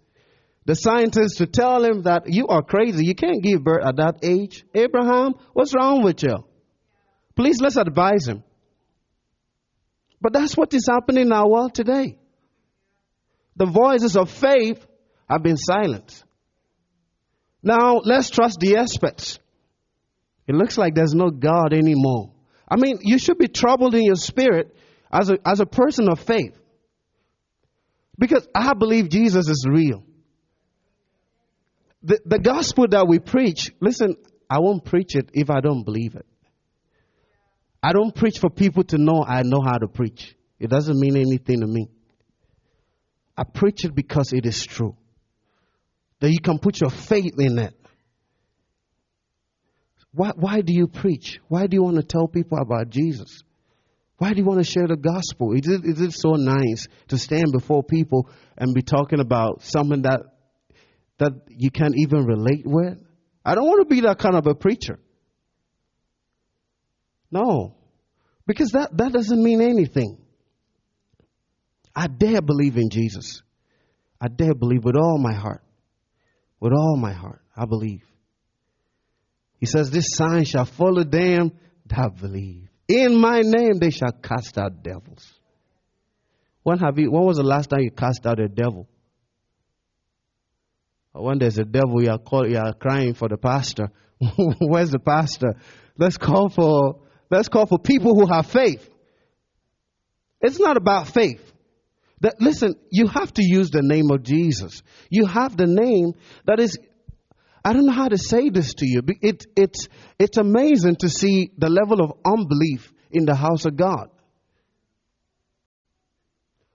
the 0.70 0.76
scientists 0.76 1.38
to 1.38 1.46
tell 1.46 1.84
him 1.84 2.02
that 2.02 2.28
you 2.28 2.46
are 2.46 2.62
crazy. 2.62 3.04
You 3.04 3.16
can't 3.16 3.42
give 3.42 3.64
birth 3.64 3.84
at 3.84 3.96
that 3.96 4.18
age. 4.22 4.64
Abraham, 4.72 5.34
what's 5.52 5.74
wrong 5.74 6.04
with 6.04 6.22
you? 6.22 6.44
Please 7.34 7.60
let's 7.60 7.74
advise 7.74 8.24
him. 8.28 8.44
But 10.20 10.32
that's 10.32 10.56
what 10.56 10.72
is 10.72 10.86
happening 10.88 11.26
in 11.26 11.32
our 11.32 11.48
world 11.48 11.74
today. 11.74 12.19
The 13.60 13.66
voices 13.66 14.16
of 14.16 14.30
faith 14.30 14.84
have 15.28 15.42
been 15.42 15.56
silenced. 15.56 16.24
Now 17.62 18.00
let's 18.02 18.30
trust 18.30 18.58
the 18.58 18.76
experts. 18.76 19.38
It 20.48 20.54
looks 20.56 20.76
like 20.76 20.94
there's 20.94 21.14
no 21.14 21.30
God 21.30 21.72
anymore. 21.72 22.32
I 22.68 22.76
mean, 22.76 22.98
you 23.02 23.18
should 23.18 23.38
be 23.38 23.48
troubled 23.48 23.94
in 23.94 24.02
your 24.02 24.16
spirit 24.16 24.74
as 25.12 25.30
a, 25.30 25.38
as 25.44 25.60
a 25.60 25.66
person 25.66 26.08
of 26.08 26.18
faith. 26.18 26.58
Because 28.18 28.48
I 28.54 28.72
believe 28.74 29.10
Jesus 29.10 29.48
is 29.48 29.64
real 29.68 30.04
the, 32.02 32.20
the 32.24 32.38
gospel 32.38 32.86
that 32.88 33.06
we 33.06 33.18
preach, 33.18 33.70
listen, 33.80 34.16
I 34.48 34.60
won't 34.60 34.84
preach 34.84 35.14
it 35.14 35.30
if 35.34 35.50
I 35.50 35.60
don't 35.60 35.84
believe 35.84 36.14
it. 36.14 36.26
I 37.82 37.92
don't 37.92 38.14
preach 38.14 38.38
for 38.38 38.50
people 38.50 38.84
to 38.84 38.98
know 38.98 39.24
I 39.26 39.42
know 39.42 39.60
how 39.64 39.78
to 39.78 39.88
preach. 39.88 40.34
It 40.58 40.68
doesn't 40.68 40.98
mean 40.98 41.16
anything 41.16 41.60
to 41.60 41.66
me. 41.66 41.88
I 43.40 43.44
preach 43.44 43.86
it 43.86 43.94
because 43.94 44.34
it 44.34 44.44
is 44.44 44.62
true. 44.66 44.94
That 46.20 46.30
you 46.30 46.40
can 46.40 46.58
put 46.58 46.78
your 46.78 46.90
faith 46.90 47.36
in 47.38 47.58
it. 47.58 47.74
Why, 50.12 50.32
why 50.36 50.60
do 50.60 50.74
you 50.74 50.86
preach? 50.88 51.40
Why 51.48 51.66
do 51.66 51.74
you 51.74 51.82
want 51.82 51.96
to 51.96 52.02
tell 52.02 52.28
people 52.28 52.58
about 52.58 52.90
Jesus? 52.90 53.42
Why 54.18 54.34
do 54.34 54.40
you 54.40 54.44
want 54.44 54.58
to 54.58 54.70
share 54.70 54.86
the 54.86 54.96
gospel? 54.96 55.54
Is 55.54 55.66
it, 55.66 55.86
is 55.86 56.02
it 56.02 56.12
so 56.12 56.32
nice 56.32 56.86
to 57.08 57.16
stand 57.16 57.52
before 57.52 57.82
people 57.82 58.28
and 58.58 58.74
be 58.74 58.82
talking 58.82 59.20
about 59.20 59.62
something 59.62 60.02
that 60.02 60.20
that 61.16 61.32
you 61.48 61.70
can't 61.70 61.94
even 61.96 62.26
relate 62.26 62.66
with? 62.66 62.98
I 63.42 63.54
don't 63.54 63.66
want 63.66 63.88
to 63.88 63.94
be 63.94 64.02
that 64.02 64.18
kind 64.18 64.36
of 64.36 64.46
a 64.46 64.54
preacher. 64.54 64.98
No. 67.30 67.74
Because 68.46 68.72
that, 68.72 68.94
that 68.98 69.12
doesn't 69.12 69.42
mean 69.42 69.62
anything. 69.62 70.18
I 71.94 72.06
dare 72.06 72.42
believe 72.42 72.76
in 72.76 72.90
Jesus. 72.90 73.42
I 74.20 74.28
dare 74.28 74.54
believe 74.54 74.84
with 74.84 74.96
all 74.96 75.18
my 75.18 75.34
heart. 75.34 75.62
With 76.60 76.72
all 76.72 76.96
my 76.96 77.12
heart, 77.12 77.40
I 77.56 77.64
believe. 77.64 78.04
He 79.58 79.66
says, 79.66 79.90
This 79.90 80.06
sign 80.10 80.44
shall 80.44 80.66
follow 80.66 81.04
them 81.04 81.52
that 81.86 82.16
believe. 82.20 82.68
In 82.88 83.20
my 83.20 83.40
name 83.40 83.78
they 83.78 83.90
shall 83.90 84.12
cast 84.12 84.58
out 84.58 84.82
devils. 84.82 85.32
When 86.62 86.78
have 86.78 86.98
you 86.98 87.10
when 87.10 87.24
was 87.24 87.36
the 87.38 87.42
last 87.42 87.70
time 87.70 87.80
you 87.80 87.90
cast 87.90 88.26
out 88.26 88.40
a 88.40 88.48
devil? 88.48 88.88
When 91.12 91.38
there's 91.38 91.58
a 91.58 91.64
devil, 91.64 92.02
you 92.02 92.10
are, 92.10 92.18
call, 92.18 92.48
you 92.48 92.58
are 92.58 92.72
crying 92.72 93.14
for 93.14 93.28
the 93.28 93.36
pastor. 93.36 93.90
Where's 94.60 94.90
the 94.90 94.98
pastor? 94.98 95.54
Let's 95.96 96.16
call 96.16 96.48
for 96.48 97.00
let's 97.30 97.48
call 97.48 97.66
for 97.66 97.78
people 97.78 98.14
who 98.14 98.26
have 98.32 98.46
faith. 98.46 98.88
It's 100.40 100.58
not 100.58 100.76
about 100.76 101.08
faith. 101.08 101.40
That, 102.20 102.40
listen, 102.40 102.74
you 102.90 103.06
have 103.06 103.32
to 103.34 103.42
use 103.42 103.70
the 103.70 103.82
name 103.82 104.10
of 104.10 104.22
Jesus. 104.22 104.82
You 105.08 105.26
have 105.26 105.56
the 105.56 105.66
name 105.66 106.12
that 106.46 106.60
is. 106.60 106.78
I 107.64 107.72
don't 107.72 107.86
know 107.86 107.92
how 107.92 108.08
to 108.08 108.18
say 108.18 108.48
this 108.48 108.74
to 108.74 108.86
you. 108.86 109.02
It, 109.20 109.46
it's, 109.54 109.88
it's 110.18 110.38
amazing 110.38 110.96
to 110.96 111.10
see 111.10 111.50
the 111.58 111.68
level 111.68 112.02
of 112.02 112.12
unbelief 112.24 112.90
in 113.10 113.26
the 113.26 113.34
house 113.34 113.66
of 113.66 113.76
God. 113.76 114.08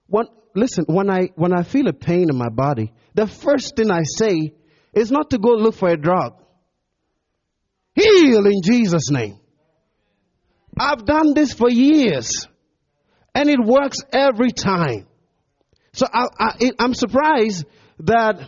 When, 0.06 0.26
listen, 0.54 0.84
when 0.86 1.10
I, 1.10 1.30
when 1.34 1.52
I 1.52 1.64
feel 1.64 1.88
a 1.88 1.92
pain 1.92 2.28
in 2.30 2.36
my 2.36 2.50
body, 2.50 2.92
the 3.14 3.26
first 3.26 3.74
thing 3.76 3.90
I 3.90 4.02
say 4.04 4.52
is 4.94 5.10
not 5.10 5.30
to 5.30 5.38
go 5.38 5.50
look 5.50 5.74
for 5.74 5.88
a 5.88 5.96
drug. 5.96 6.34
Heal 7.94 8.46
in 8.46 8.62
Jesus' 8.62 9.10
name. 9.10 9.40
I've 10.78 11.04
done 11.04 11.34
this 11.34 11.52
for 11.52 11.70
years 11.70 12.46
and 13.34 13.48
it 13.48 13.58
works 13.58 13.98
every 14.12 14.52
time. 14.52 15.06
So 15.96 16.06
I, 16.12 16.26
I, 16.38 16.72
I'm 16.78 16.92
surprised 16.92 17.64
that 18.00 18.38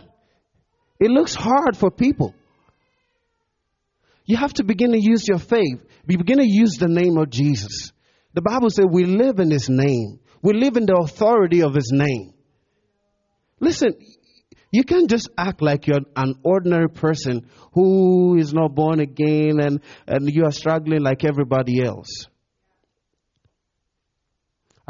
it 0.99 1.09
looks 1.09 1.33
hard 1.33 1.75
for 1.75 1.89
people. 1.89 2.35
You 4.25 4.37
have 4.37 4.53
to 4.53 4.63
begin 4.63 4.91
to 4.91 4.99
use 5.01 5.27
your 5.27 5.39
faith. 5.39 5.83
You 6.07 6.19
begin 6.19 6.37
to 6.37 6.47
use 6.47 6.77
the 6.77 6.87
name 6.87 7.17
of 7.17 7.31
Jesus. 7.31 7.91
The 8.35 8.43
Bible 8.43 8.69
says 8.69 8.85
we 8.91 9.05
live 9.05 9.39
in 9.39 9.49
His 9.49 9.67
name. 9.67 10.19
We 10.43 10.53
live 10.53 10.77
in 10.77 10.85
the 10.85 10.95
authority 10.95 11.63
of 11.63 11.73
His 11.73 11.91
name. 11.91 12.35
Listen, 13.59 13.95
you 14.71 14.83
can't 14.83 15.09
just 15.09 15.29
act 15.35 15.63
like 15.63 15.87
you're 15.87 16.01
an 16.15 16.35
ordinary 16.43 16.89
person 16.89 17.49
who 17.73 18.37
is 18.37 18.53
not 18.53 18.75
born 18.75 18.99
again 18.99 19.59
and, 19.59 19.81
and 20.05 20.29
you 20.31 20.45
are 20.45 20.51
struggling 20.51 21.01
like 21.01 21.25
everybody 21.25 21.83
else. 21.83 22.27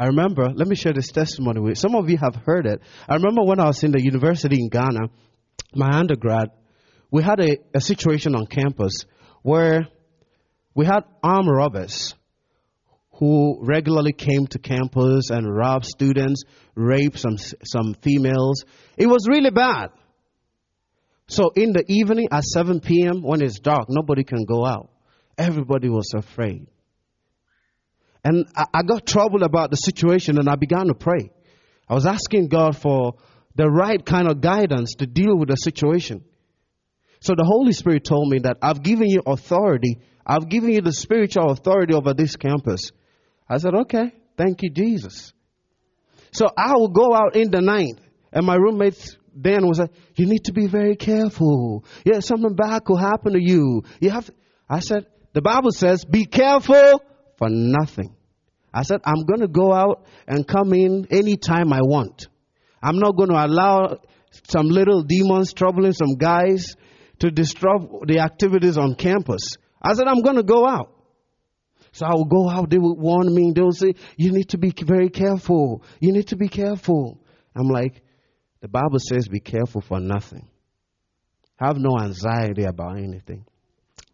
I 0.00 0.06
remember, 0.06 0.48
let 0.54 0.66
me 0.66 0.76
share 0.76 0.94
this 0.94 1.12
testimony 1.12 1.60
with 1.60 1.72
you. 1.72 1.74
Some 1.74 1.94
of 1.94 2.08
you 2.08 2.16
have 2.16 2.34
heard 2.34 2.64
it. 2.64 2.80
I 3.06 3.16
remember 3.16 3.42
when 3.42 3.60
I 3.60 3.66
was 3.66 3.84
in 3.84 3.92
the 3.92 4.02
university 4.02 4.56
in 4.58 4.70
Ghana, 4.70 5.10
my 5.74 5.90
undergrad, 5.92 6.48
we 7.10 7.22
had 7.22 7.38
a, 7.38 7.58
a 7.74 7.82
situation 7.82 8.34
on 8.34 8.46
campus 8.46 9.04
where 9.42 9.88
we 10.74 10.86
had 10.86 11.00
armed 11.22 11.50
robbers 11.50 12.14
who 13.18 13.58
regularly 13.60 14.14
came 14.14 14.46
to 14.46 14.58
campus 14.58 15.28
and 15.28 15.46
robbed 15.54 15.84
students, 15.84 16.44
raped 16.74 17.18
some, 17.18 17.36
some 17.36 17.94
females. 18.00 18.64
It 18.96 19.04
was 19.04 19.28
really 19.28 19.50
bad. 19.50 19.90
So 21.26 21.50
in 21.54 21.74
the 21.74 21.84
evening 21.88 22.28
at 22.32 22.44
7 22.44 22.80
p.m., 22.80 23.20
when 23.20 23.42
it's 23.42 23.60
dark, 23.60 23.88
nobody 23.90 24.24
can 24.24 24.46
go 24.46 24.64
out. 24.64 24.88
Everybody 25.36 25.90
was 25.90 26.10
afraid. 26.16 26.68
And 28.24 28.46
I, 28.54 28.66
I 28.74 28.82
got 28.82 29.06
troubled 29.06 29.42
about 29.42 29.70
the 29.70 29.76
situation 29.76 30.38
and 30.38 30.48
I 30.48 30.56
began 30.56 30.86
to 30.86 30.94
pray. 30.94 31.30
I 31.88 31.94
was 31.94 32.06
asking 32.06 32.48
God 32.48 32.76
for 32.76 33.14
the 33.54 33.68
right 33.68 34.04
kind 34.04 34.28
of 34.28 34.40
guidance 34.40 34.94
to 34.98 35.06
deal 35.06 35.36
with 35.36 35.48
the 35.48 35.56
situation. 35.56 36.24
So 37.20 37.34
the 37.34 37.44
Holy 37.44 37.72
Spirit 37.72 38.04
told 38.04 38.30
me 38.30 38.40
that 38.40 38.58
I've 38.62 38.82
given 38.82 39.08
you 39.08 39.22
authority. 39.26 39.98
I've 40.24 40.48
given 40.48 40.70
you 40.70 40.80
the 40.80 40.92
spiritual 40.92 41.50
authority 41.50 41.94
over 41.94 42.14
this 42.14 42.36
campus. 42.36 42.92
I 43.48 43.58
said, 43.58 43.74
okay, 43.74 44.12
thank 44.36 44.62
you, 44.62 44.70
Jesus. 44.70 45.32
So 46.32 46.48
I 46.56 46.74
will 46.74 46.88
go 46.88 47.12
out 47.14 47.34
in 47.34 47.50
the 47.50 47.60
night, 47.60 47.98
and 48.32 48.46
my 48.46 48.54
roommate 48.54 49.18
then 49.34 49.66
was 49.66 49.80
like, 49.80 49.90
you 50.14 50.26
need 50.26 50.44
to 50.44 50.52
be 50.52 50.66
very 50.66 50.96
careful. 50.96 51.84
Yeah, 52.04 52.20
something 52.20 52.54
bad 52.54 52.84
could 52.84 53.00
happen 53.00 53.32
to 53.32 53.42
you. 53.42 53.82
You 54.00 54.10
have 54.10 54.26
to, 54.26 54.32
I 54.68 54.80
said, 54.80 55.06
the 55.32 55.42
Bible 55.42 55.72
says, 55.72 56.04
be 56.04 56.24
careful 56.24 57.02
for 57.40 57.48
nothing. 57.48 58.14
I 58.72 58.82
said, 58.82 59.00
I'm 59.04 59.24
going 59.24 59.40
to 59.40 59.48
go 59.48 59.72
out 59.72 60.04
and 60.28 60.46
come 60.46 60.72
in 60.74 61.08
anytime 61.10 61.72
I 61.72 61.80
want. 61.80 62.28
I'm 62.82 62.98
not 62.98 63.16
going 63.16 63.30
to 63.30 63.44
allow 63.44 63.98
some 64.48 64.68
little 64.68 65.02
demons 65.02 65.52
troubling 65.52 65.92
some 65.92 66.16
guys 66.18 66.76
to 67.18 67.30
disrupt 67.30 68.06
the 68.06 68.20
activities 68.20 68.78
on 68.78 68.94
campus. 68.94 69.40
I 69.82 69.94
said, 69.94 70.06
I'm 70.06 70.22
going 70.22 70.36
to 70.36 70.42
go 70.42 70.68
out. 70.68 70.92
So 71.92 72.06
I 72.06 72.14
will 72.14 72.26
go 72.26 72.48
out, 72.48 72.70
they 72.70 72.78
will 72.78 72.96
warn 72.96 73.34
me, 73.34 73.52
they 73.52 73.62
will 73.62 73.72
say, 73.72 73.94
You 74.16 74.30
need 74.30 74.50
to 74.50 74.58
be 74.58 74.72
very 74.86 75.08
careful. 75.08 75.82
You 75.98 76.12
need 76.12 76.28
to 76.28 76.36
be 76.36 76.48
careful. 76.48 77.18
I'm 77.56 77.68
like, 77.68 78.00
The 78.60 78.68
Bible 78.68 79.00
says, 79.00 79.26
Be 79.26 79.40
careful 79.40 79.80
for 79.80 79.98
nothing. 79.98 80.48
Have 81.56 81.78
no 81.78 81.98
anxiety 81.98 82.62
about 82.62 82.98
anything. 82.98 83.44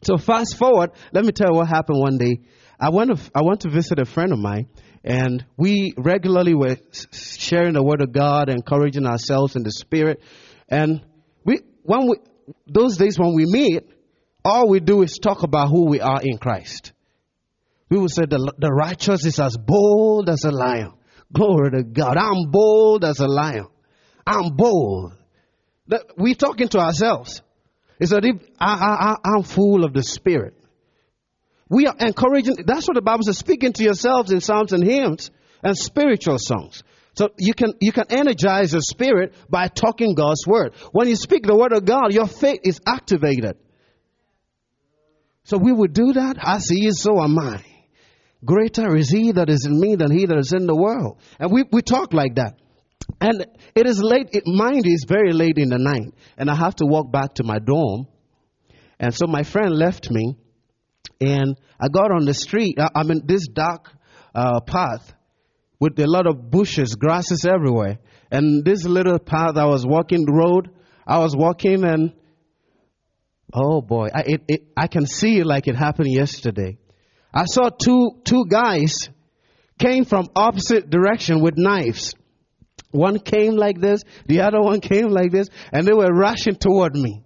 So 0.03 0.17
fast 0.17 0.57
forward, 0.57 0.93
let 1.12 1.25
me 1.25 1.33
tell 1.33 1.49
you 1.51 1.57
what 1.57 1.69
happened 1.69 1.99
one 2.01 2.17
day. 2.17 2.41
I 2.79 2.91
went 2.91 3.17
to, 3.17 3.31
I 3.35 3.43
went 3.43 3.61
to 3.61 3.71
visit 3.71 3.99
a 3.99 4.05
friend 4.05 4.33
of 4.33 4.39
mine, 4.39 4.69
and 5.03 5.45
we 5.57 5.95
regularly 5.97 6.55
were 6.55 6.77
sharing 7.12 7.75
the 7.75 7.83
word 7.83 8.03
of 8.03 8.12
God, 8.12 8.49
encouraging 8.49 9.07
ourselves 9.07 9.57
in 9.57 9.62
the 9.62 9.71
spirit. 9.71 10.21
And 10.69 11.03
we, 11.45 11.61
when 11.83 12.09
we, 12.09 12.17
those 12.67 12.97
days 12.97 13.19
when 13.19 13.35
we 13.35 13.47
meet, 13.47 13.85
all 14.45 14.69
we 14.69 14.81
do 14.81 15.03
is 15.03 15.19
talk 15.19 15.43
about 15.43 15.69
who 15.69 15.87
we 15.89 16.01
are 16.01 16.21
in 16.23 16.39
Christ. 16.39 16.93
We 17.89 17.99
would 17.99 18.11
say 18.11 18.27
the, 18.27 18.53
the 18.59 18.71
righteous 18.71 19.25
is 19.25 19.39
as 19.39 19.57
bold 19.57 20.29
as 20.29 20.45
a 20.45 20.51
lion. 20.51 20.93
Glory 21.33 21.71
to 21.71 21.83
God. 21.83 22.17
I'm 22.17 22.51
bold 22.51 23.05
as 23.05 23.21
a 23.21 23.29
lion. 23.29 23.69
I'm 24.27 24.57
bold. 24.57 25.15
We're 26.17 26.35
talking 26.35 26.69
to 26.69 26.79
ourselves. 26.79 27.43
It's 27.99 28.12
as 28.12 28.21
if 28.23 28.43
I, 28.59 29.17
I, 29.25 29.31
I'm 29.37 29.43
full 29.45 29.85
of 29.85 29.93
the 29.93 30.03
Spirit. 30.03 30.55
We 31.68 31.87
are 31.87 31.96
encouraging, 31.98 32.57
that's 32.64 32.87
what 32.87 32.94
the 32.94 33.02
Bible 33.02 33.24
says, 33.24 33.38
speaking 33.38 33.72
to 33.74 33.85
yourselves 33.85 34.31
in 34.31 34.40
psalms 34.40 34.72
and 34.72 34.85
hymns 34.85 35.31
and 35.62 35.76
spiritual 35.76 36.38
songs. 36.38 36.83
So 37.14 37.31
you 37.38 37.55
can, 37.55 37.72
you 37.81 37.92
can 37.92 38.05
energize 38.11 38.72
your 38.72 38.83
spirit 38.83 39.35
by 39.48 39.68
talking 39.68 40.14
God's 40.14 40.46
word. 40.46 40.74
When 40.92 41.09
you 41.09 41.16
speak 41.16 41.44
the 41.44 41.57
word 41.57 41.72
of 41.72 41.85
God, 41.85 42.12
your 42.12 42.26
faith 42.26 42.61
is 42.64 42.81
activated. 42.87 43.57
So 45.44 45.57
we 45.59 45.72
would 45.72 45.92
do 45.92 46.12
that. 46.12 46.37
As 46.40 46.68
he 46.68 46.87
is, 46.87 47.00
so 47.00 47.22
am 47.22 47.38
I. 47.38 47.64
Greater 48.44 48.94
is 48.94 49.09
he 49.09 49.33
that 49.33 49.48
is 49.48 49.64
in 49.66 49.81
me 49.81 49.96
than 49.96 50.11
he 50.11 50.26
that 50.26 50.37
is 50.37 50.52
in 50.52 50.66
the 50.66 50.76
world. 50.76 51.18
And 51.38 51.50
we, 51.50 51.64
we 51.72 51.83
talk 51.83 52.12
like 52.12 52.35
that. 52.35 52.59
And 53.20 53.46
it 53.74 53.87
is 53.87 54.02
late, 54.02 54.29
it, 54.33 54.42
mind 54.46 54.85
is 54.87 55.05
very 55.09 55.33
late 55.33 55.57
in 55.57 55.70
the 55.70 55.79
night. 55.79 56.12
And 56.37 56.50
I 56.50 56.55
have 56.55 56.76
to 56.76 56.87
walk 56.87 57.11
back 57.11 57.35
to 57.35 57.44
my 57.44 57.59
dorm. 57.59 58.07
And 59.00 59.14
so 59.14 59.26
my 59.26 59.42
friend 59.42 59.74
left 59.74 60.11
me. 60.11 60.37
And 61.20 61.57
I 61.81 61.88
got 61.88 62.11
on 62.11 62.24
the 62.24 62.35
street. 62.35 62.79
I, 62.79 62.88
I'm 62.94 63.11
in 63.11 63.22
this 63.26 63.46
dark 63.48 63.90
uh, 64.35 64.61
path 64.61 65.14
with 65.81 65.98
a 65.98 66.07
lot 66.07 66.26
of 66.26 66.50
bushes, 66.50 66.94
grasses 66.94 67.44
everywhere. 67.44 67.98
And 68.31 68.64
this 68.64 68.85
little 68.85 69.18
path 69.18 69.57
I 69.57 69.66
was 69.66 69.87
walking 69.87 70.24
the 70.24 70.33
road, 70.33 70.70
I 71.07 71.18
was 71.18 71.37
walking 71.37 71.85
and 71.85 72.12
oh 73.52 73.81
boy, 73.81 74.09
I, 74.14 74.22
it, 74.26 74.42
it, 74.48 74.62
I 74.76 74.88
can 74.88 75.07
see 75.07 75.38
it 75.38 75.46
like 75.46 75.68
it 75.68 75.76
happened 75.76 76.11
yesterday. 76.11 76.79
I 77.33 77.44
saw 77.44 77.68
two, 77.68 78.22
two 78.24 78.46
guys 78.48 79.09
came 79.79 80.05
from 80.05 80.29
opposite 80.35 80.88
direction 80.90 81.40
with 81.40 81.55
knives. 81.57 82.14
One 82.90 83.18
came 83.18 83.57
like 83.57 83.79
this, 83.79 84.02
the 84.26 84.40
other 84.40 84.61
one 84.61 84.81
came 84.81 85.09
like 85.09 85.31
this, 85.31 85.48
and 85.70 85.87
they 85.87 85.92
were 85.92 86.12
rushing 86.12 86.57
toward 86.57 86.94
me. 86.94 87.22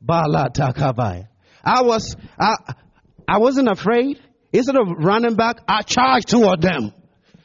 Bala 0.00 0.48
takabai. 0.50 1.28
I 1.62 1.82
was, 1.82 2.16
I, 2.38 2.54
I 3.28 3.38
wasn't 3.38 3.68
afraid. 3.68 4.20
Instead 4.52 4.76
of 4.76 4.88
running 4.98 5.34
back, 5.34 5.60
I 5.66 5.82
charged 5.82 6.28
toward 6.28 6.60
them. 6.60 6.92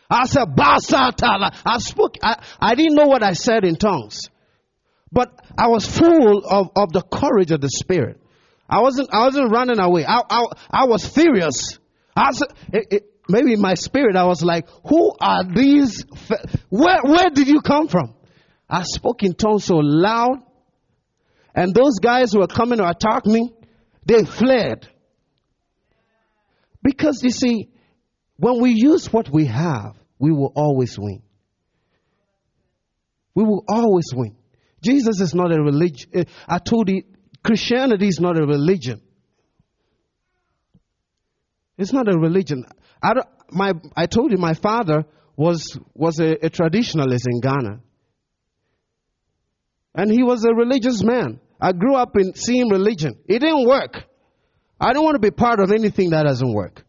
I 0.09 0.25
said, 0.25 0.55
Basatala. 0.55 1.55
I 1.65 1.77
spoke, 1.79 2.15
I, 2.23 2.43
I 2.59 2.75
didn't 2.75 2.95
know 2.95 3.07
what 3.07 3.23
I 3.23 3.33
said 3.33 3.63
in 3.63 3.75
tongues. 3.75 4.29
But 5.11 5.29
I 5.57 5.67
was 5.67 5.85
full 5.85 6.43
of, 6.45 6.69
of 6.75 6.91
the 6.91 7.01
courage 7.01 7.51
of 7.51 7.61
the 7.61 7.69
Spirit. 7.69 8.21
I 8.69 8.81
wasn't, 8.81 9.09
I 9.11 9.25
wasn't 9.25 9.51
running 9.51 9.79
away. 9.79 10.05
I, 10.05 10.21
I, 10.29 10.45
I 10.69 10.85
was 10.85 11.07
furious. 11.07 11.79
I 12.15 12.27
was, 12.27 12.43
it, 12.71 12.87
it, 12.91 13.03
maybe 13.27 13.53
in 13.53 13.61
my 13.61 13.73
spirit, 13.73 14.15
I 14.15 14.25
was 14.25 14.43
like, 14.43 14.67
who 14.87 15.13
are 15.19 15.43
these? 15.43 16.05
Where, 16.69 17.01
where 17.03 17.29
did 17.31 17.47
you 17.47 17.61
come 17.61 17.87
from? 17.87 18.13
I 18.69 18.83
spoke 18.83 19.23
in 19.23 19.33
tongues 19.33 19.65
so 19.65 19.77
loud. 19.77 20.43
And 21.55 21.73
those 21.73 21.97
guys 21.99 22.31
who 22.31 22.39
were 22.39 22.47
coming 22.47 22.77
to 22.77 22.87
attack 22.87 23.25
me, 23.25 23.51
they 24.05 24.23
fled. 24.23 24.87
Because 26.81 27.23
you 27.23 27.31
see, 27.31 27.69
when 28.37 28.61
we 28.61 28.73
use 28.75 29.11
what 29.11 29.29
we 29.31 29.45
have, 29.45 29.95
we 30.17 30.31
will 30.31 30.51
always 30.55 30.97
win. 30.97 31.21
We 33.35 33.43
will 33.43 33.63
always 33.67 34.07
win. 34.13 34.35
Jesus 34.81 35.19
is 35.21 35.33
not 35.33 35.51
a 35.51 35.61
religion. 35.61 36.09
Eh, 36.13 36.23
I 36.47 36.59
told 36.59 36.89
you, 36.89 37.03
Christianity 37.43 38.07
is 38.07 38.19
not 38.19 38.37
a 38.37 38.45
religion. 38.45 39.01
It's 41.77 41.93
not 41.93 42.13
a 42.13 42.17
religion. 42.17 42.65
I, 43.01 43.13
my, 43.51 43.73
I 43.95 44.05
told 44.05 44.31
you 44.31 44.37
my 44.37 44.53
father 44.53 45.05
was, 45.35 45.77
was 45.93 46.19
a, 46.19 46.45
a 46.45 46.49
traditionalist 46.49 47.25
in 47.31 47.39
Ghana. 47.39 47.79
And 49.95 50.11
he 50.11 50.23
was 50.23 50.43
a 50.43 50.53
religious 50.53 51.01
man. 51.03 51.39
I 51.61 51.71
grew 51.71 51.95
up 51.95 52.15
in 52.17 52.35
seeing 52.35 52.69
religion. 52.69 53.15
It 53.27 53.39
didn't 53.39 53.67
work. 53.67 54.03
I 54.79 54.93
don't 54.93 55.03
want 55.03 55.15
to 55.15 55.19
be 55.19 55.31
part 55.31 55.59
of 55.59 55.71
anything 55.71 56.11
that 56.11 56.23
doesn't 56.23 56.53
work. 56.53 56.85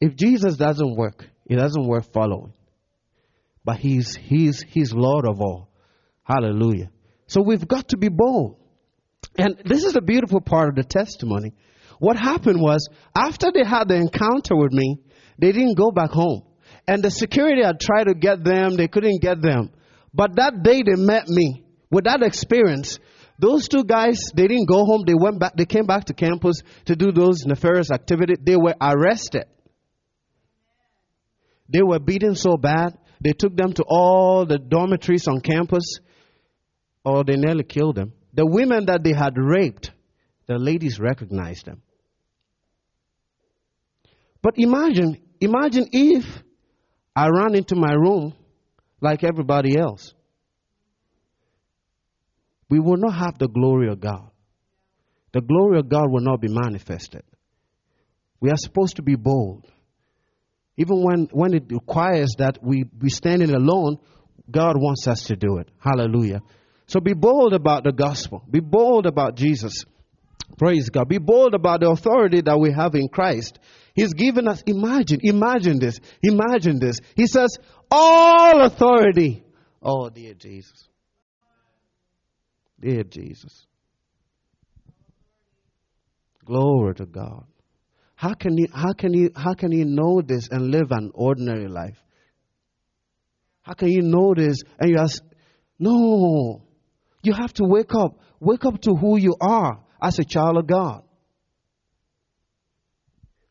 If 0.00 0.16
Jesus 0.16 0.56
doesn't 0.56 0.96
work, 0.96 1.26
it 1.46 1.56
doesn't 1.56 1.86
work 1.86 2.12
following. 2.12 2.52
But 3.64 3.76
he's, 3.76 4.14
he's, 4.14 4.62
he's 4.62 4.92
Lord 4.92 5.26
of 5.26 5.40
all. 5.40 5.70
Hallelujah. 6.22 6.90
So 7.26 7.42
we've 7.42 7.66
got 7.66 7.88
to 7.88 7.96
be 7.96 8.08
bold. 8.08 8.56
And 9.36 9.60
this 9.64 9.84
is 9.84 9.94
the 9.94 10.02
beautiful 10.02 10.40
part 10.40 10.68
of 10.68 10.74
the 10.74 10.84
testimony. 10.84 11.52
What 11.98 12.16
happened 12.16 12.60
was, 12.60 12.88
after 13.16 13.50
they 13.52 13.64
had 13.64 13.88
the 13.88 13.94
encounter 13.94 14.56
with 14.56 14.72
me, 14.72 14.98
they 15.38 15.52
didn't 15.52 15.78
go 15.78 15.90
back 15.90 16.10
home. 16.10 16.42
And 16.86 17.02
the 17.02 17.10
security 17.10 17.62
had 17.62 17.80
tried 17.80 18.04
to 18.04 18.14
get 18.14 18.44
them, 18.44 18.76
they 18.76 18.88
couldn't 18.88 19.22
get 19.22 19.40
them. 19.40 19.70
But 20.12 20.36
that 20.36 20.62
day 20.62 20.82
they 20.82 21.00
met 21.00 21.28
me, 21.28 21.64
with 21.90 22.04
that 22.04 22.22
experience, 22.22 22.98
those 23.38 23.68
two 23.68 23.84
guys, 23.84 24.18
they 24.34 24.46
didn't 24.46 24.68
go 24.68 24.84
home, 24.84 25.02
they 25.06 25.14
went 25.14 25.40
back, 25.40 25.56
they 25.56 25.66
came 25.66 25.86
back 25.86 26.04
to 26.04 26.14
campus 26.14 26.62
to 26.86 26.94
do 26.94 27.10
those 27.12 27.44
nefarious 27.44 27.90
activities. 27.90 28.38
They 28.40 28.56
were 28.56 28.74
arrested. 28.80 29.44
They 31.68 31.82
were 31.82 31.98
beaten 31.98 32.36
so 32.36 32.56
bad, 32.56 32.96
they 33.20 33.32
took 33.32 33.56
them 33.56 33.72
to 33.72 33.84
all 33.88 34.44
the 34.46 34.58
dormitories 34.58 35.26
on 35.26 35.40
campus, 35.40 35.98
or 37.04 37.24
they 37.24 37.36
nearly 37.36 37.64
killed 37.64 37.96
them. 37.96 38.12
The 38.34 38.46
women 38.46 38.86
that 38.86 39.02
they 39.02 39.12
had 39.12 39.36
raped, 39.36 39.90
the 40.46 40.58
ladies 40.58 41.00
recognized 41.00 41.66
them. 41.66 41.82
But 44.42 44.54
imagine, 44.58 45.22
imagine 45.40 45.88
if 45.90 46.24
I 47.16 47.28
ran 47.28 47.54
into 47.54 47.76
my 47.76 47.94
room 47.94 48.34
like 49.00 49.24
everybody 49.24 49.78
else. 49.78 50.12
We 52.68 52.80
will 52.80 52.96
not 52.96 53.14
have 53.14 53.38
the 53.38 53.48
glory 53.48 53.88
of 53.90 54.00
God. 54.00 54.30
The 55.32 55.40
glory 55.40 55.78
of 55.78 55.88
God 55.88 56.10
will 56.10 56.22
not 56.22 56.40
be 56.40 56.48
manifested. 56.48 57.22
We 58.40 58.50
are 58.50 58.56
supposed 58.56 58.96
to 58.96 59.02
be 59.02 59.16
bold. 59.16 59.66
Even 60.76 61.02
when, 61.02 61.28
when 61.32 61.54
it 61.54 61.64
requires 61.70 62.34
that 62.38 62.58
we 62.62 62.84
be 62.84 63.08
standing 63.08 63.50
alone, 63.50 63.98
God 64.50 64.76
wants 64.76 65.06
us 65.06 65.24
to 65.24 65.36
do 65.36 65.58
it. 65.58 65.68
Hallelujah. 65.78 66.40
So 66.86 67.00
be 67.00 67.14
bold 67.14 67.54
about 67.54 67.84
the 67.84 67.92
gospel. 67.92 68.44
Be 68.50 68.60
bold 68.60 69.06
about 69.06 69.36
Jesus. 69.36 69.84
Praise 70.58 70.90
God. 70.90 71.08
Be 71.08 71.18
bold 71.18 71.54
about 71.54 71.80
the 71.80 71.90
authority 71.90 72.42
that 72.42 72.58
we 72.58 72.72
have 72.72 72.94
in 72.94 73.08
Christ. 73.08 73.58
He's 73.94 74.12
given 74.12 74.48
us, 74.48 74.62
imagine, 74.66 75.20
imagine 75.22 75.78
this, 75.78 75.98
imagine 76.22 76.78
this. 76.78 76.98
He 77.16 77.26
says, 77.26 77.56
all 77.90 78.60
authority. 78.62 79.44
Oh, 79.82 80.10
dear 80.10 80.34
Jesus. 80.34 80.88
Dear 82.84 83.02
Jesus. 83.04 83.66
Glory 86.44 86.94
to 86.96 87.06
God. 87.06 87.46
How 88.14 88.34
can 88.34 88.58
you 88.58 88.66
how 88.74 88.92
can 88.92 89.14
you 89.14 89.30
how 89.34 89.54
can 89.54 89.72
you 89.72 89.86
know 89.86 90.20
this 90.20 90.48
and 90.50 90.70
live 90.70 90.90
an 90.90 91.10
ordinary 91.14 91.66
life? 91.66 91.96
How 93.62 93.72
can 93.72 93.88
you 93.88 94.02
know 94.02 94.34
this 94.36 94.58
and 94.78 94.90
you 94.90 94.98
ask 94.98 95.22
no. 95.78 96.62
You 97.22 97.32
have 97.32 97.54
to 97.54 97.64
wake 97.64 97.94
up. 97.94 98.18
Wake 98.38 98.66
up 98.66 98.78
to 98.82 98.94
who 98.94 99.16
you 99.18 99.34
are 99.40 99.80
as 100.02 100.18
a 100.18 100.24
child 100.24 100.58
of 100.58 100.66
God. 100.66 101.04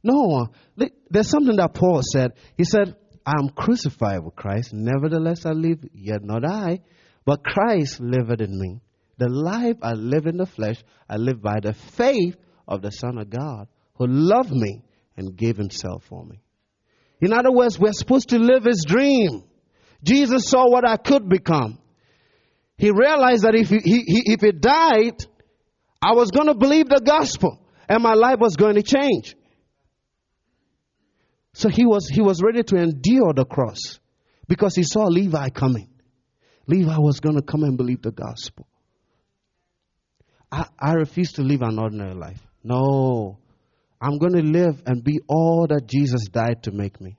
No, 0.04 0.50
there's 1.10 1.30
something 1.30 1.56
that 1.56 1.74
Paul 1.74 2.02
said. 2.04 2.34
He 2.56 2.65
said, 2.65 2.96
I'm 3.26 3.50
crucified 3.50 4.24
with 4.24 4.36
Christ. 4.36 4.74
Nevertheless, 4.74 5.46
I 5.46 5.54
live, 5.54 5.80
yet 5.91 6.24
not 6.24 6.46
I, 6.46 6.82
but 7.26 7.43
Christ 7.43 8.00
liveth 8.00 8.41
in 8.41 8.60
me. 8.60 8.82
The 9.17 9.30
life 9.30 9.78
I 9.82 9.93
live 9.93 10.26
in 10.26 10.38
the 10.38 10.45
flesh, 10.45 10.84
I 11.08 11.17
live 11.17 11.41
by 11.41 11.60
the 11.62 11.73
faith 11.73 12.36
of 12.67 12.82
the 12.82 12.91
Son 12.91 13.17
of 13.17 13.30
God 13.30 13.67
who 13.95 14.08
loved 14.08 14.52
me 14.52 14.84
and 15.15 15.36
gave 15.36 15.58
himself 15.58 16.04
for 16.06 16.26
me. 16.26 16.41
In 17.21 17.32
other 17.32 17.52
words, 17.52 17.80
we're 17.80 17.93
supposed 17.93 18.30
to 18.30 18.39
live 18.39 18.63
his 18.63 18.84
dream. 18.88 19.43
Jesus 20.04 20.49
saw 20.49 20.69
what 20.69 20.88
I 20.88 20.97
could 20.97 21.30
become. 21.30 21.80
He 22.78 22.91
realized 22.91 23.43
that 23.43 23.56
if 23.56 23.69
he, 23.69 23.78
he 23.78 24.34
if 24.34 24.41
he 24.41 24.52
died, 24.52 25.15
I 26.02 26.13
was 26.13 26.32
going 26.32 26.47
to 26.47 26.56
believe 26.56 26.89
the 26.89 27.02
gospel 27.06 27.60
and 27.88 28.04
my 28.04 28.13
life 28.13 28.39
was 28.39 28.56
going 28.56 28.76
to 28.76 28.84
change. 28.84 29.36
So 31.54 31.69
he 31.69 31.86
was, 31.86 32.10
he 32.10 32.21
was 32.21 32.41
ready 32.41 32.63
to 32.63 32.76
endure 32.76 33.32
the 33.34 33.45
cross 33.45 33.99
because 34.47 34.76
he 34.76 34.84
saw 34.84 35.06
Levi 35.06 35.49
coming. 35.49 35.89
Levi 36.67 36.97
was 36.97 37.19
going 37.19 37.36
to 37.36 37.41
come 37.41 37.63
and 37.63 37.78
believe 37.78 38.02
the 38.02 38.12
gospel. 38.12 38.67
I, 40.54 40.68
I 40.78 40.94
refuse 40.94 41.32
to 41.34 41.42
live 41.42 41.63
an 41.63 41.80
ordinary 41.80 42.13
life. 42.13 42.39
No. 42.63 43.39
I'm 44.00 44.20
going 44.20 44.34
to 44.34 44.44
live 44.44 44.84
and 44.86 45.04
be 45.04 45.20
all 45.28 45.66
that 45.68 45.88
Jesus 45.88 46.28
died 46.32 46.62
to 46.63 46.72
make 46.72 47.02
me. 47.02 47.18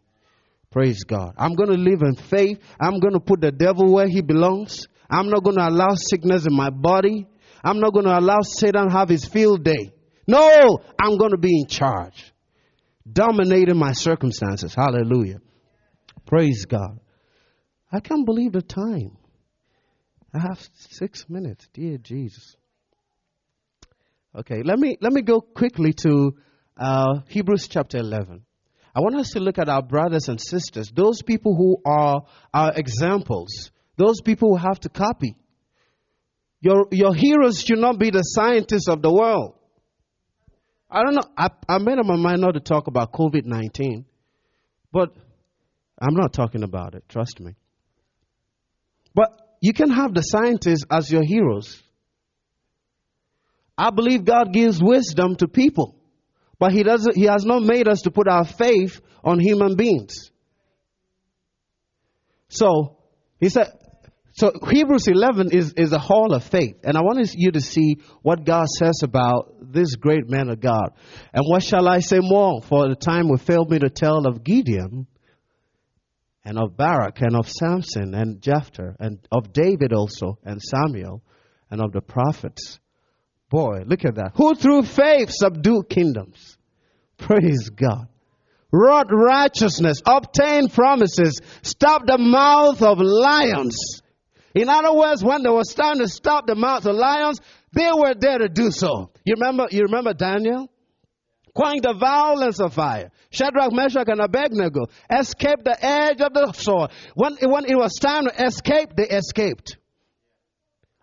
Praise 0.70 1.02
God. 1.02 1.34
I'm 1.36 1.54
going 1.54 1.70
to 1.70 1.76
live 1.76 2.02
in 2.02 2.14
faith. 2.14 2.60
I'm 2.80 3.00
going 3.00 3.14
to 3.14 3.20
put 3.20 3.40
the 3.40 3.50
devil 3.50 3.92
where 3.92 4.06
he 4.06 4.22
belongs. 4.22 4.86
I'm 5.10 5.30
not 5.30 5.42
going 5.42 5.56
to 5.56 5.68
allow 5.68 5.94
sickness 5.94 6.46
in 6.46 6.54
my 6.54 6.70
body. 6.70 7.26
I'm 7.64 7.80
not 7.80 7.92
going 7.92 8.04
to 8.04 8.16
allow 8.16 8.38
Satan 8.42 8.88
have 8.90 9.08
his 9.08 9.24
field 9.24 9.64
day. 9.64 9.92
No, 10.28 10.78
I'm 11.00 11.18
going 11.18 11.32
to 11.32 11.38
be 11.38 11.60
in 11.60 11.66
charge, 11.66 12.32
dominating 13.10 13.76
my 13.76 13.92
circumstances. 13.92 14.74
Hallelujah. 14.74 15.40
Praise 16.24 16.66
God. 16.66 17.00
I 17.90 17.98
can't 17.98 18.24
believe 18.24 18.52
the 18.52 18.62
time. 18.62 19.16
I 20.32 20.38
have 20.38 20.60
six 20.90 21.28
minutes. 21.28 21.68
Dear 21.72 21.98
Jesus. 21.98 22.56
Okay, 24.36 24.62
let 24.64 24.78
me 24.78 24.96
let 25.00 25.12
me 25.12 25.22
go 25.22 25.40
quickly 25.40 25.92
to 25.92 26.34
uh, 26.76 27.20
Hebrews 27.28 27.68
chapter 27.68 27.98
11. 27.98 28.44
I 28.94 29.00
want 29.00 29.16
us 29.16 29.30
to 29.30 29.40
look 29.40 29.58
at 29.58 29.68
our 29.68 29.82
brothers 29.82 30.28
and 30.28 30.40
sisters, 30.40 30.90
those 30.94 31.22
people 31.22 31.54
who 31.54 31.76
are 31.84 32.24
our 32.52 32.72
examples, 32.74 33.70
those 33.96 34.20
people 34.20 34.50
who 34.50 34.56
have 34.56 34.80
to 34.80 34.88
copy. 34.88 35.36
Your, 36.60 36.86
your 36.90 37.14
heroes 37.14 37.60
should 37.60 37.78
not 37.78 37.98
be 37.98 38.10
the 38.10 38.22
scientists 38.22 38.88
of 38.88 39.02
the 39.02 39.12
world. 39.12 39.54
I 40.90 41.02
don't 41.02 41.14
know. 41.14 41.28
I, 41.36 41.48
I 41.68 41.78
made 41.78 41.98
up 41.98 42.06
my 42.06 42.16
mind 42.16 42.40
not 42.40 42.52
to 42.52 42.60
talk 42.60 42.86
about 42.86 43.12
COVID 43.12 43.44
19, 43.44 44.04
but 44.92 45.14
I'm 46.00 46.14
not 46.14 46.32
talking 46.32 46.62
about 46.62 46.94
it, 46.94 47.04
trust 47.08 47.38
me. 47.38 47.54
But 49.14 49.28
you 49.60 49.72
can 49.72 49.90
have 49.90 50.14
the 50.14 50.22
scientists 50.22 50.84
as 50.90 51.10
your 51.10 51.22
heroes. 51.24 51.82
I 53.76 53.90
believe 53.90 54.24
God 54.24 54.52
gives 54.52 54.82
wisdom 54.82 55.36
to 55.36 55.48
people. 55.48 55.96
But 56.58 56.72
he 56.72 56.82
doesn't, 56.82 57.16
he 57.16 57.24
has 57.24 57.44
not 57.44 57.62
made 57.62 57.88
us 57.88 58.02
to 58.02 58.10
put 58.10 58.28
our 58.28 58.44
faith 58.44 59.00
on 59.22 59.40
human 59.40 59.76
beings. 59.76 60.30
So, 62.48 62.98
he 63.40 63.48
said, 63.48 63.72
so 64.32 64.52
Hebrews 64.68 65.06
11 65.08 65.50
is, 65.52 65.72
is 65.74 65.92
a 65.92 65.98
hall 65.98 66.34
of 66.34 66.44
faith. 66.44 66.76
And 66.82 66.96
I 66.96 67.02
want 67.02 67.28
you 67.34 67.52
to 67.52 67.60
see 67.60 67.98
what 68.22 68.44
God 68.44 68.66
says 68.68 69.00
about 69.02 69.54
this 69.60 69.94
great 69.94 70.28
man 70.28 70.48
of 70.48 70.60
God. 70.60 70.92
And 71.32 71.44
what 71.46 71.62
shall 71.62 71.88
I 71.88 72.00
say 72.00 72.18
more? 72.20 72.60
For 72.62 72.88
the 72.88 72.96
time 72.96 73.28
will 73.28 73.38
fail 73.38 73.64
me 73.64 73.78
to 73.78 73.90
tell 73.90 74.26
of 74.26 74.42
Gideon 74.42 75.06
and 76.44 76.58
of 76.58 76.76
Barak 76.76 77.20
and 77.20 77.36
of 77.36 77.48
Samson 77.48 78.14
and 78.14 78.42
Jephthah 78.42 78.96
and 78.98 79.18
of 79.30 79.52
David 79.52 79.92
also 79.92 80.38
and 80.44 80.60
Samuel 80.60 81.22
and 81.70 81.80
of 81.80 81.92
the 81.92 82.00
prophets 82.00 82.80
Boy, 83.54 83.84
look 83.86 84.04
at 84.04 84.16
that. 84.16 84.32
Who 84.34 84.56
through 84.56 84.82
faith 84.82 85.30
subdued 85.30 85.88
kingdoms. 85.88 86.58
Praise 87.16 87.70
God. 87.70 88.08
Wrought 88.72 89.06
righteousness, 89.12 90.02
obtained 90.04 90.72
promises, 90.72 91.40
stopped 91.62 92.08
the 92.08 92.18
mouth 92.18 92.82
of 92.82 92.98
lions. 92.98 94.02
In 94.56 94.68
other 94.68 94.92
words, 94.92 95.22
when 95.22 95.44
they 95.44 95.50
was 95.50 95.72
time 95.72 95.98
to 95.98 96.08
stop 96.08 96.48
the 96.48 96.56
mouth 96.56 96.84
of 96.84 96.96
lions, 96.96 97.40
they 97.72 97.90
were 97.92 98.14
there 98.18 98.38
to 98.38 98.48
do 98.48 98.72
so. 98.72 99.12
You 99.24 99.34
remember, 99.38 99.68
you 99.70 99.82
remember 99.82 100.14
Daniel? 100.14 100.68
Quench 101.54 101.82
the 101.82 101.94
violence 101.94 102.58
of 102.58 102.74
fire. 102.74 103.12
Shadrach, 103.30 103.70
Meshach, 103.72 104.08
and 104.08 104.20
Abednego 104.20 104.86
escaped 105.08 105.64
the 105.64 105.76
edge 105.80 106.20
of 106.20 106.34
the 106.34 106.50
sword. 106.54 106.90
When, 107.14 107.36
when 107.36 107.66
it 107.66 107.76
was 107.76 107.94
time 108.00 108.24
to 108.24 108.46
escape, 108.46 108.96
they 108.96 109.06
escaped. 109.08 109.76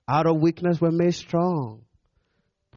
Out 0.05 0.27
of 0.27 0.41
weakness 0.41 0.81
were 0.81 0.91
made 0.91 1.15
strong. 1.15 1.85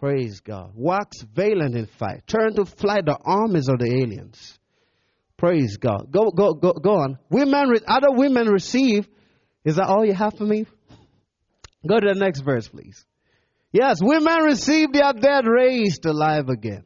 Praise 0.04 0.40
God. 0.40 0.72
Wax 0.74 1.22
valiant 1.22 1.74
in 1.74 1.86
fight. 1.86 2.26
Turn 2.26 2.54
to 2.56 2.66
flight 2.66 3.06
the 3.06 3.16
armies 3.24 3.70
of 3.70 3.78
the 3.78 3.86
aliens. 3.86 4.58
Praise 5.38 5.78
God. 5.78 6.12
Go, 6.12 6.30
go, 6.30 6.52
go, 6.52 6.74
go 6.74 6.96
on. 6.96 7.18
Women, 7.30 7.72
other 7.86 8.10
women 8.10 8.48
receive. 8.48 9.08
Is 9.64 9.76
that 9.76 9.86
all 9.86 10.04
you 10.04 10.12
have 10.12 10.34
for 10.36 10.44
me? 10.44 10.66
Go 11.88 11.98
to 11.98 12.12
the 12.12 12.20
next 12.20 12.42
verse, 12.42 12.68
please. 12.68 13.02
Yes, 13.72 14.00
women 14.02 14.42
received 14.42 14.92
their 14.92 15.14
dead 15.14 15.46
raised 15.46 16.04
alive 16.04 16.50
again. 16.50 16.84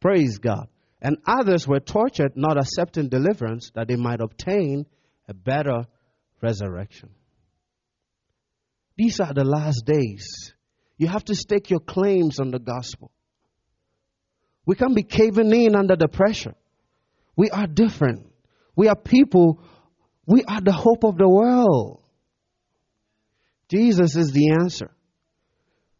Praise 0.00 0.38
God. 0.38 0.66
And 1.02 1.18
others 1.26 1.68
were 1.68 1.80
tortured, 1.80 2.38
not 2.38 2.56
accepting 2.56 3.10
deliverance, 3.10 3.70
that 3.74 3.86
they 3.86 3.96
might 3.96 4.22
obtain 4.22 4.86
a 5.28 5.34
better 5.34 5.84
resurrection. 6.40 7.10
These 8.96 9.20
are 9.20 9.34
the 9.34 9.44
last 9.44 9.84
days. 9.84 10.54
You 11.00 11.08
have 11.08 11.24
to 11.24 11.34
stake 11.34 11.70
your 11.70 11.80
claims 11.80 12.40
on 12.40 12.50
the 12.50 12.58
gospel. 12.58 13.10
We 14.66 14.74
can't 14.74 14.94
be 14.94 15.02
caving 15.02 15.50
in 15.50 15.74
under 15.74 15.96
the 15.96 16.08
pressure. 16.08 16.54
We 17.34 17.48
are 17.48 17.66
different. 17.66 18.26
We 18.76 18.88
are 18.88 18.96
people. 18.96 19.62
We 20.26 20.44
are 20.44 20.60
the 20.60 20.72
hope 20.72 21.04
of 21.04 21.16
the 21.16 21.26
world. 21.26 22.02
Jesus 23.70 24.14
is 24.14 24.32
the 24.32 24.50
answer. 24.60 24.90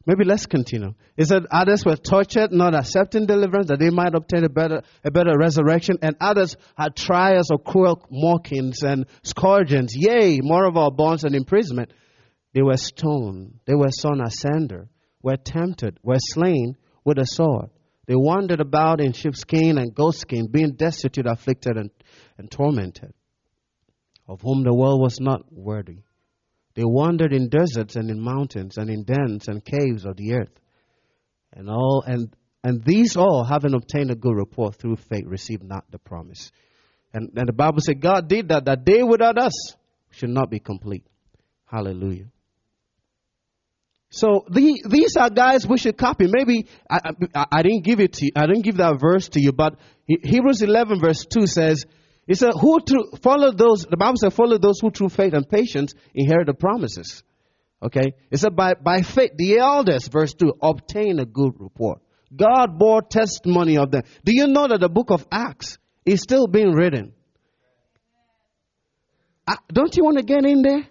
Maybe 0.04 0.24
let's 0.24 0.44
continue. 0.44 0.92
It 1.16 1.28
said 1.28 1.46
others 1.50 1.82
were 1.82 1.96
tortured, 1.96 2.52
not 2.52 2.74
accepting 2.74 3.24
deliverance, 3.24 3.68
that 3.68 3.78
they 3.78 3.88
might 3.88 4.14
obtain 4.14 4.44
a 4.44 4.50
better, 4.50 4.82
a 5.02 5.10
better 5.10 5.32
resurrection, 5.38 5.96
and 6.02 6.14
others 6.20 6.58
had 6.76 6.94
trials 6.94 7.50
of 7.50 7.64
cruel 7.64 8.06
mockings 8.10 8.82
and 8.82 9.06
scourgings, 9.22 9.92
yea, 9.94 10.40
more 10.42 10.66
of 10.66 10.76
our 10.76 10.90
bonds 10.90 11.24
and 11.24 11.34
imprisonment. 11.34 11.90
They 12.52 12.62
were 12.62 12.76
stoned. 12.76 13.60
They 13.64 13.74
were 13.74 13.90
sawn 13.90 14.20
asunder, 14.20 14.88
were 15.22 15.36
tempted, 15.36 15.98
were 16.02 16.18
slain 16.18 16.76
with 17.04 17.18
a 17.18 17.26
sword. 17.26 17.70
They 18.06 18.16
wandered 18.16 18.60
about 18.60 19.00
in 19.00 19.12
sheepskin 19.12 19.78
and 19.78 19.94
goatskin, 19.94 20.48
being 20.50 20.72
destitute, 20.72 21.26
afflicted, 21.26 21.76
and, 21.76 21.90
and 22.38 22.50
tormented, 22.50 23.12
of 24.26 24.40
whom 24.40 24.64
the 24.64 24.74
world 24.74 25.00
was 25.00 25.20
not 25.20 25.42
worthy. 25.52 25.98
They 26.74 26.84
wandered 26.84 27.32
in 27.32 27.48
deserts 27.48 27.96
and 27.96 28.10
in 28.10 28.20
mountains 28.20 28.78
and 28.78 28.90
in 28.90 29.04
dens 29.04 29.48
and 29.48 29.64
caves 29.64 30.04
of 30.04 30.16
the 30.16 30.34
earth. 30.34 30.60
And 31.52 31.68
all 31.68 32.02
and 32.06 32.34
and 32.62 32.84
these 32.84 33.16
all, 33.16 33.44
having 33.44 33.74
obtained 33.74 34.10
a 34.10 34.14
good 34.14 34.36
report 34.36 34.76
through 34.76 34.96
faith, 34.96 35.24
received 35.26 35.62
not 35.62 35.84
the 35.90 35.98
promise. 35.98 36.50
And, 37.12 37.30
and 37.36 37.48
the 37.48 37.52
Bible 37.52 37.80
said 37.80 38.00
God 38.00 38.28
did 38.28 38.48
that, 38.48 38.66
that 38.66 38.84
they 38.84 39.02
without 39.02 39.38
us 39.38 39.54
should 40.10 40.30
not 40.30 40.50
be 40.50 40.58
complete. 40.58 41.06
Hallelujah. 41.64 42.26
So 44.11 44.44
the, 44.51 44.83
these 44.88 45.16
are 45.16 45.31
guys 45.31 45.66
we 45.66 45.79
should 45.79 45.96
copy. 45.96 46.27
Maybe 46.29 46.66
I, 46.90 47.12
I, 47.33 47.46
I, 47.53 47.62
didn't 47.62 47.85
give 47.85 48.01
it 48.01 48.14
to 48.14 48.27
you, 48.27 48.33
I 48.35 48.46
didn't 48.46 48.62
give 48.62 48.79
that 48.79 48.99
verse 49.01 49.29
to 49.31 49.40
you, 49.40 49.53
but 49.53 49.77
Hebrews 50.07 50.62
11 50.62 51.01
verse 51.01 51.25
2 51.33 51.46
says, 51.46 51.85
it 52.27 52.37
said, 52.37 52.53
who 52.61 52.81
through, 52.81 53.12
follow 53.23 53.53
those, 53.53 53.87
the 53.88 53.96
Bible 53.96 54.16
says, 54.16 54.35
follow 54.35 54.59
those 54.59 54.81
who 54.81 54.90
through 54.90 55.11
faith 55.11 55.33
and 55.33 55.49
patience 55.49 55.94
inherit 56.14 56.46
the 56.46 56.55
promises. 56.55 57.23
Okay? 57.83 58.14
It 58.31 58.38
said, 58.38 58.57
by, 58.57 58.75
by 58.75 59.03
faith, 59.03 59.33
the 59.37 59.59
elders, 59.59 60.09
verse 60.09 60.35
2, 60.35 60.55
obtain 60.61 61.20
a 61.20 61.25
good 61.25 61.53
report. 61.59 62.01
God 62.35 62.79
bore 62.79 63.03
testimony 63.03 63.79
of 63.79 63.90
them. 63.90 64.03
Do 64.25 64.35
you 64.35 64.49
know 64.49 64.68
that 64.68 64.81
the 64.81 64.88
book 64.88 65.11
of 65.11 65.27
Acts 65.31 65.79
is 66.05 66.20
still 66.20 66.46
being 66.46 66.73
written? 66.73 67.12
Uh, 69.46 69.57
don't 69.73 69.96
you 69.96 70.05
want 70.05 70.18
to 70.18 70.25
get 70.25 70.44
in 70.44 70.62
there? 70.62 70.87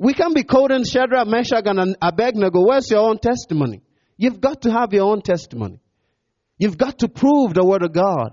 We 0.00 0.14
can 0.14 0.32
be 0.32 0.44
quoting 0.44 0.84
Shadrach, 0.84 1.28
Meshach, 1.28 1.66
and 1.66 1.94
Abednego. 2.00 2.64
Where's 2.66 2.90
your 2.90 3.00
own 3.00 3.18
testimony? 3.18 3.82
You've 4.16 4.40
got 4.40 4.62
to 4.62 4.72
have 4.72 4.94
your 4.94 5.04
own 5.04 5.20
testimony. 5.20 5.78
You've 6.56 6.78
got 6.78 7.00
to 7.00 7.08
prove 7.08 7.52
the 7.52 7.62
word 7.62 7.82
of 7.82 7.92
God. 7.92 8.30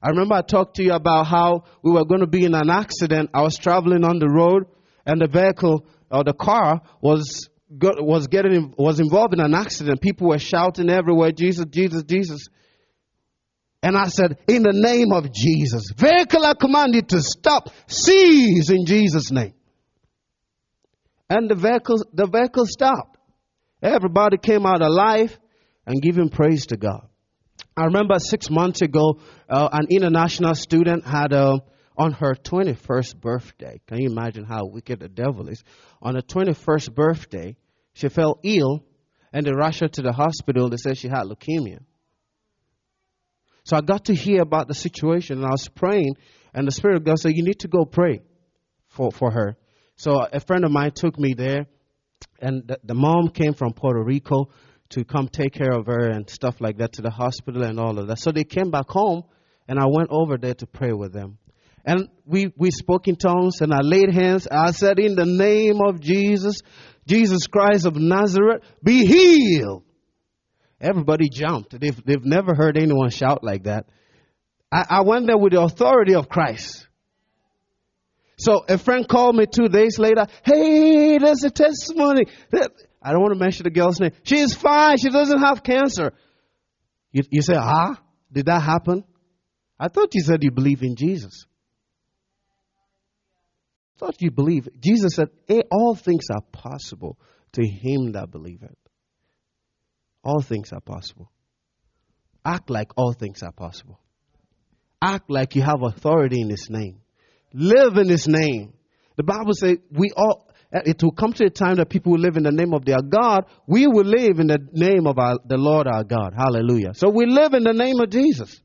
I 0.00 0.10
remember 0.10 0.36
I 0.36 0.42
talked 0.42 0.76
to 0.76 0.84
you 0.84 0.92
about 0.92 1.26
how 1.26 1.64
we 1.82 1.90
were 1.90 2.04
going 2.04 2.20
to 2.20 2.28
be 2.28 2.44
in 2.44 2.54
an 2.54 2.70
accident. 2.70 3.30
I 3.34 3.42
was 3.42 3.56
traveling 3.56 4.04
on 4.04 4.20
the 4.20 4.28
road, 4.28 4.66
and 5.04 5.20
the 5.20 5.26
vehicle 5.26 5.84
or 6.12 6.22
the 6.22 6.32
car 6.32 6.80
was 7.02 7.48
was 7.68 8.28
getting 8.28 8.72
was 8.78 9.00
involved 9.00 9.34
in 9.34 9.40
an 9.40 9.54
accident. 9.54 10.00
People 10.00 10.28
were 10.28 10.38
shouting 10.38 10.90
everywhere, 10.90 11.32
"Jesus, 11.32 11.66
Jesus, 11.70 12.04
Jesus!" 12.04 12.46
And 13.82 13.96
I 13.96 14.06
said, 14.06 14.38
"In 14.46 14.62
the 14.62 14.72
name 14.72 15.12
of 15.12 15.32
Jesus, 15.32 15.90
vehicle 15.96 16.44
I 16.44 16.54
command 16.54 16.94
you 16.94 17.02
to 17.02 17.20
stop, 17.20 17.70
cease 17.88 18.70
in 18.70 18.86
Jesus' 18.86 19.32
name." 19.32 19.54
And 21.30 21.48
the 21.48 21.54
vehicle, 21.54 22.04
the 22.12 22.26
vehicle 22.26 22.66
stopped. 22.66 23.16
Everybody 23.80 24.36
came 24.36 24.66
out 24.66 24.82
alive 24.82 25.38
and 25.86 26.02
giving 26.02 26.28
praise 26.28 26.66
to 26.66 26.76
God. 26.76 27.06
I 27.76 27.84
remember 27.84 28.18
six 28.18 28.50
months 28.50 28.82
ago, 28.82 29.20
uh, 29.48 29.68
an 29.72 29.86
international 29.90 30.54
student 30.56 31.06
had 31.06 31.32
a, 31.32 31.42
uh, 31.42 31.58
on 31.96 32.12
her 32.12 32.34
21st 32.34 33.20
birthday. 33.20 33.80
Can 33.86 33.98
you 33.98 34.10
imagine 34.10 34.44
how 34.44 34.66
wicked 34.66 35.00
the 35.00 35.08
devil 35.08 35.48
is? 35.48 35.62
On 36.00 36.14
her 36.14 36.22
21st 36.22 36.94
birthday, 36.94 37.56
she 37.92 38.08
fell 38.08 38.40
ill 38.42 38.84
and 39.32 39.46
they 39.46 39.52
rushed 39.52 39.80
her 39.80 39.88
to 39.88 40.02
the 40.02 40.12
hospital. 40.12 40.68
They 40.68 40.78
said 40.78 40.96
she 40.96 41.08
had 41.08 41.24
leukemia. 41.24 41.80
So 43.64 43.76
I 43.76 43.82
got 43.82 44.06
to 44.06 44.14
hear 44.14 44.40
about 44.40 44.66
the 44.66 44.74
situation 44.74 45.38
and 45.38 45.46
I 45.46 45.50
was 45.50 45.68
praying 45.68 46.16
and 46.54 46.66
the 46.66 46.72
Spirit 46.72 46.96
of 46.96 47.04
God 47.04 47.18
said, 47.18 47.32
you 47.34 47.44
need 47.44 47.60
to 47.60 47.68
go 47.68 47.84
pray 47.84 48.20
for, 48.88 49.12
for 49.12 49.30
her. 49.30 49.56
So 50.00 50.18
a 50.32 50.40
friend 50.40 50.64
of 50.64 50.72
mine 50.72 50.92
took 50.92 51.18
me 51.18 51.34
there, 51.34 51.66
and 52.40 52.66
the, 52.66 52.78
the 52.82 52.94
mom 52.94 53.28
came 53.28 53.52
from 53.52 53.74
Puerto 53.74 54.02
Rico 54.02 54.48
to 54.88 55.04
come 55.04 55.28
take 55.28 55.52
care 55.52 55.72
of 55.72 55.84
her 55.88 56.08
and 56.08 56.28
stuff 56.30 56.58
like 56.58 56.78
that 56.78 56.94
to 56.94 57.02
the 57.02 57.10
hospital 57.10 57.62
and 57.64 57.78
all 57.78 57.98
of 57.98 58.08
that. 58.08 58.18
So 58.18 58.32
they 58.32 58.44
came 58.44 58.70
back 58.70 58.88
home, 58.88 59.24
and 59.68 59.78
I 59.78 59.84
went 59.88 60.08
over 60.10 60.38
there 60.38 60.54
to 60.54 60.66
pray 60.66 60.94
with 60.94 61.12
them. 61.12 61.36
And 61.84 62.08
we, 62.24 62.50
we 62.56 62.70
spoke 62.70 63.08
in 63.08 63.16
tongues, 63.16 63.60
and 63.60 63.74
I 63.74 63.80
laid 63.82 64.10
hands. 64.10 64.48
I 64.50 64.70
said, 64.70 64.98
In 64.98 65.16
the 65.16 65.26
name 65.26 65.80
of 65.86 66.00
Jesus, 66.00 66.62
Jesus 67.06 67.46
Christ 67.46 67.84
of 67.84 67.94
Nazareth, 67.94 68.62
be 68.82 69.04
healed. 69.04 69.82
Everybody 70.80 71.28
jumped. 71.28 71.78
They've, 71.78 72.04
they've 72.06 72.24
never 72.24 72.54
heard 72.54 72.78
anyone 72.78 73.10
shout 73.10 73.44
like 73.44 73.64
that. 73.64 73.84
I, 74.72 74.86
I 74.88 75.00
went 75.02 75.26
there 75.26 75.36
with 75.36 75.52
the 75.52 75.60
authority 75.60 76.14
of 76.14 76.30
Christ. 76.30 76.86
So 78.40 78.64
a 78.66 78.78
friend 78.78 79.06
called 79.06 79.36
me 79.36 79.44
two 79.44 79.68
days 79.68 79.98
later. 79.98 80.26
Hey, 80.42 81.18
there's 81.18 81.44
a 81.44 81.50
testimony. 81.50 82.24
I 83.02 83.12
don't 83.12 83.20
want 83.20 83.34
to 83.34 83.38
mention 83.38 83.64
the 83.64 83.70
girl's 83.70 84.00
name. 84.00 84.12
She 84.22 84.38
is 84.38 84.54
fine. 84.54 84.96
She 84.96 85.10
doesn't 85.10 85.40
have 85.40 85.62
cancer. 85.62 86.12
You, 87.12 87.22
you 87.30 87.42
say, 87.42 87.54
ah, 87.56 88.00
did 88.32 88.46
that 88.46 88.62
happen? 88.62 89.04
I 89.78 89.88
thought 89.88 90.14
you 90.14 90.22
said 90.22 90.42
you 90.42 90.50
believe 90.52 90.82
in 90.82 90.96
Jesus. 90.96 91.44
I 93.96 93.98
thought 93.98 94.22
you 94.22 94.30
believe. 94.30 94.68
Jesus 94.80 95.16
said, 95.16 95.28
hey, 95.46 95.62
all 95.70 95.94
things 95.94 96.24
are 96.32 96.42
possible 96.50 97.18
to 97.52 97.66
him 97.66 98.12
that 98.12 98.30
believeth. 98.30 98.70
All 100.24 100.40
things 100.40 100.72
are 100.72 100.80
possible. 100.80 101.30
Act 102.42 102.70
like 102.70 102.92
all 102.96 103.12
things 103.12 103.42
are 103.42 103.52
possible. 103.52 104.00
Act 105.02 105.30
like 105.30 105.56
you 105.56 105.62
have 105.62 105.82
authority 105.82 106.40
in 106.40 106.48
his 106.48 106.68
name. 106.70 106.99
Live 107.52 107.96
in 107.96 108.08
his 108.08 108.28
name. 108.28 108.72
The 109.16 109.24
Bible 109.24 109.52
says 109.54 109.78
we 109.90 110.10
all 110.16 110.50
it 110.72 111.02
will 111.02 111.10
come 111.10 111.32
to 111.32 111.46
a 111.46 111.50
time 111.50 111.76
that 111.76 111.88
people 111.88 112.12
will 112.12 112.20
live 112.20 112.36
in 112.36 112.44
the 112.44 112.52
name 112.52 112.72
of 112.74 112.84
their 112.84 113.02
God. 113.02 113.46
We 113.66 113.88
will 113.88 114.04
live 114.04 114.38
in 114.38 114.46
the 114.46 114.58
name 114.72 115.06
of 115.06 115.18
our, 115.18 115.38
the 115.44 115.56
Lord 115.56 115.88
our 115.88 116.04
God. 116.04 116.32
Hallelujah. 116.36 116.94
So 116.94 117.10
we 117.10 117.26
live 117.26 117.54
in 117.54 117.64
the 117.64 117.72
name 117.72 117.98
of 117.98 118.08
Jesus. 118.10 118.60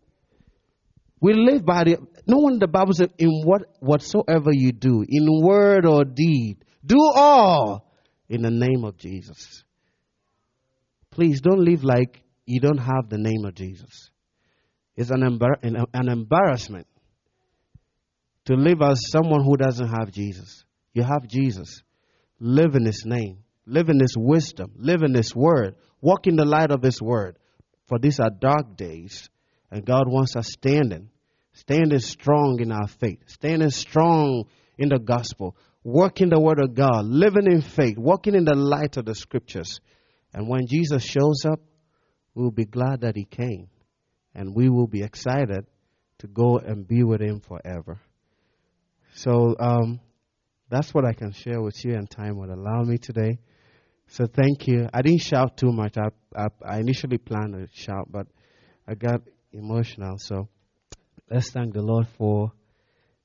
We 1.19 1.33
live 1.33 1.65
by 1.65 1.83
the 1.85 1.97
no 2.27 2.37
one 2.37 2.59
the 2.59 2.67
Bible 2.67 2.93
says 2.93 3.09
in 3.17 3.41
what 3.43 3.63
whatsoever 3.79 4.51
you 4.51 4.71
do, 4.71 5.03
in 5.07 5.25
word 5.41 5.85
or 5.85 6.03
deed, 6.03 6.57
do 6.85 6.97
all 6.99 7.91
in 8.29 8.43
the 8.43 8.51
name 8.51 8.83
of 8.83 8.97
Jesus. 8.97 9.63
Please 11.09 11.41
don't 11.41 11.63
live 11.63 11.83
like 11.83 12.21
you 12.45 12.59
don't 12.59 12.77
have 12.77 13.09
the 13.09 13.17
name 13.17 13.45
of 13.45 13.55
Jesus. 13.55 14.11
It's 14.95 15.09
an, 15.09 15.21
embar- 15.21 15.87
an 15.93 16.09
embarrassment 16.09 16.87
to 18.45 18.55
live 18.55 18.81
as 18.81 18.99
someone 19.11 19.43
who 19.43 19.57
doesn't 19.57 19.87
have 19.87 20.11
Jesus. 20.11 20.63
You 20.93 21.03
have 21.03 21.27
Jesus. 21.27 21.81
Live 22.39 22.75
in 22.75 22.85
His 22.85 23.03
name. 23.05 23.39
Live 23.65 23.89
in 23.89 23.99
His 23.99 24.15
wisdom. 24.17 24.71
Live 24.77 25.01
in 25.03 25.13
His 25.13 25.35
word. 25.35 25.75
Walk 26.01 26.27
in 26.27 26.35
the 26.35 26.45
light 26.45 26.71
of 26.71 26.83
His 26.83 27.01
word. 27.01 27.37
For 27.87 27.99
these 27.99 28.19
are 28.19 28.29
dark 28.29 28.77
days, 28.77 29.29
and 29.71 29.85
God 29.85 30.07
wants 30.07 30.35
us 30.35 30.47
standing, 30.51 31.09
standing 31.53 31.99
strong 31.99 32.59
in 32.59 32.71
our 32.71 32.87
faith, 32.87 33.19
standing 33.27 33.69
strong 33.69 34.45
in 34.77 34.89
the 34.89 34.99
gospel, 34.99 35.55
working 35.83 36.29
the 36.29 36.39
word 36.39 36.59
of 36.59 36.73
God, 36.73 37.05
living 37.05 37.45
in 37.45 37.61
faith, 37.61 37.97
walking 37.97 38.35
in 38.35 38.45
the 38.45 38.55
light 38.55 38.97
of 38.97 39.05
the 39.05 39.15
scriptures. 39.15 39.79
And 40.33 40.47
when 40.47 40.67
Jesus 40.67 41.03
shows 41.03 41.45
up, 41.45 41.59
we'll 42.33 42.51
be 42.51 42.65
glad 42.65 43.01
that 43.01 43.15
He 43.15 43.25
came, 43.25 43.69
and 44.33 44.55
we 44.55 44.69
will 44.69 44.87
be 44.87 45.03
excited 45.03 45.65
to 46.19 46.27
go 46.27 46.57
and 46.57 46.87
be 46.87 47.03
with 47.03 47.21
Him 47.21 47.39
forever. 47.39 47.99
So 49.15 49.55
um, 49.59 50.01
that's 50.69 50.93
what 50.93 51.05
I 51.05 51.13
can 51.13 51.31
share 51.31 51.61
with 51.61 51.83
you, 51.85 51.93
and 51.93 52.09
time 52.09 52.37
would 52.37 52.49
allow 52.49 52.83
me 52.83 52.97
today. 52.97 53.39
So 54.07 54.25
thank 54.27 54.67
you. 54.67 54.89
I 54.93 55.01
didn't 55.01 55.21
shout 55.21 55.55
too 55.55 55.71
much. 55.71 55.95
I, 55.97 56.09
I, 56.35 56.47
I 56.67 56.79
initially 56.79 57.17
planned 57.17 57.53
to 57.53 57.67
shout, 57.73 58.11
but 58.11 58.27
I 58.85 58.95
got 58.95 59.21
emotional. 59.53 60.17
So 60.17 60.49
let's 61.31 61.49
thank 61.51 61.73
the 61.73 61.81
Lord 61.81 62.07
for 62.17 62.51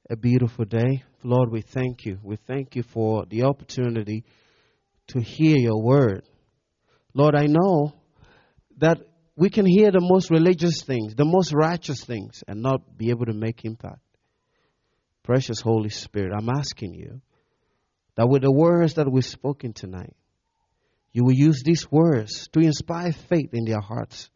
a 0.08 0.14
beautiful 0.14 0.64
day. 0.64 1.02
Lord, 1.24 1.50
we 1.50 1.60
thank 1.60 2.04
you. 2.04 2.20
We 2.22 2.36
thank 2.36 2.76
you 2.76 2.84
for 2.84 3.24
the 3.28 3.42
opportunity 3.42 4.24
to 5.08 5.20
hear 5.20 5.56
your 5.56 5.82
word. 5.82 6.22
Lord, 7.14 7.34
I 7.34 7.46
know 7.46 7.94
that 8.78 8.98
we 9.34 9.50
can 9.50 9.66
hear 9.66 9.90
the 9.90 10.00
most 10.00 10.30
religious 10.30 10.84
things, 10.84 11.16
the 11.16 11.24
most 11.24 11.52
righteous 11.52 12.04
things, 12.04 12.44
and 12.46 12.62
not 12.62 12.96
be 12.96 13.10
able 13.10 13.26
to 13.26 13.34
make 13.34 13.64
impact. 13.64 13.98
Precious 15.30 15.60
Holy 15.60 15.90
Spirit, 15.90 16.32
I'm 16.36 16.48
asking 16.48 16.92
you 16.92 17.20
that 18.16 18.28
with 18.28 18.42
the 18.42 18.50
words 18.50 18.94
that 18.94 19.08
we've 19.08 19.24
spoken 19.24 19.72
tonight, 19.72 20.16
you 21.12 21.22
will 21.22 21.36
use 21.36 21.62
these 21.64 21.86
words 21.88 22.48
to 22.48 22.58
inspire 22.58 23.12
faith 23.12 23.50
in 23.52 23.64
their 23.64 23.78
hearts 23.80 24.28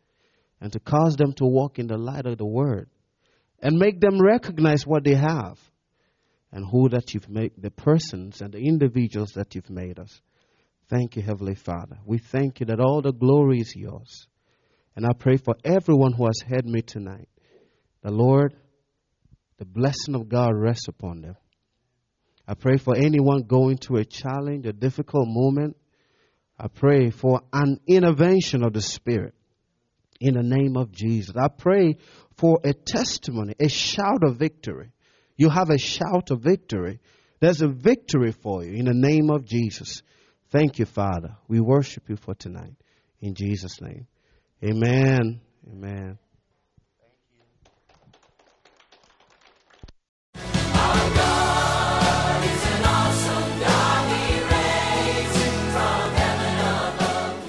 and 0.60 0.72
to 0.72 0.78
cause 0.78 1.16
them 1.16 1.32
to 1.32 1.46
walk 1.46 1.80
in 1.80 1.88
the 1.88 1.98
light 1.98 2.26
of 2.26 2.38
the 2.38 2.46
Word 2.46 2.88
and 3.58 3.76
make 3.76 4.00
them 4.00 4.20
recognize 4.22 4.86
what 4.86 5.02
they 5.02 5.16
have 5.16 5.58
and 6.52 6.64
who 6.64 6.88
that 6.90 7.12
you've 7.12 7.28
made, 7.28 7.50
the 7.58 7.72
persons 7.72 8.40
and 8.40 8.52
the 8.52 8.58
individuals 8.58 9.32
that 9.32 9.56
you've 9.56 9.70
made 9.70 9.98
us. 9.98 10.20
Thank 10.90 11.16
you, 11.16 11.22
Heavenly 11.22 11.56
Father. 11.56 11.98
We 12.06 12.18
thank 12.18 12.60
you 12.60 12.66
that 12.66 12.78
all 12.78 13.02
the 13.02 13.12
glory 13.12 13.58
is 13.58 13.74
yours. 13.74 14.28
And 14.94 15.04
I 15.04 15.10
pray 15.12 15.38
for 15.38 15.56
everyone 15.64 16.12
who 16.12 16.26
has 16.26 16.40
heard 16.46 16.66
me 16.66 16.82
tonight. 16.82 17.28
The 18.02 18.12
Lord, 18.12 18.54
the 19.64 19.70
blessing 19.80 20.14
of 20.14 20.28
God 20.28 20.52
rests 20.54 20.88
upon 20.88 21.22
them. 21.22 21.36
I 22.46 22.54
pray 22.54 22.76
for 22.76 22.94
anyone 22.94 23.44
going 23.44 23.78
through 23.78 24.00
a 24.00 24.04
challenge, 24.04 24.66
a 24.66 24.72
difficult 24.72 25.26
moment. 25.26 25.76
I 26.58 26.68
pray 26.68 27.10
for 27.10 27.40
an 27.52 27.80
intervention 27.88 28.62
of 28.62 28.74
the 28.74 28.82
Spirit 28.82 29.34
in 30.20 30.34
the 30.34 30.42
name 30.42 30.76
of 30.76 30.92
Jesus. 30.92 31.34
I 31.36 31.48
pray 31.48 31.96
for 32.36 32.60
a 32.62 32.74
testimony, 32.74 33.54
a 33.58 33.68
shout 33.68 34.22
of 34.22 34.36
victory. 34.36 34.92
You 35.36 35.48
have 35.48 35.70
a 35.70 35.78
shout 35.78 36.30
of 36.30 36.40
victory. 36.40 37.00
There's 37.40 37.62
a 37.62 37.68
victory 37.68 38.32
for 38.32 38.62
you 38.62 38.74
in 38.74 38.84
the 38.84 38.94
name 38.94 39.30
of 39.30 39.46
Jesus. 39.46 40.02
Thank 40.50 40.78
you, 40.78 40.84
Father. 40.84 41.36
We 41.48 41.60
worship 41.60 42.08
you 42.08 42.16
for 42.16 42.34
tonight. 42.34 42.74
In 43.20 43.34
Jesus' 43.34 43.80
name. 43.80 44.06
Amen. 44.62 45.40
Amen. 45.66 46.18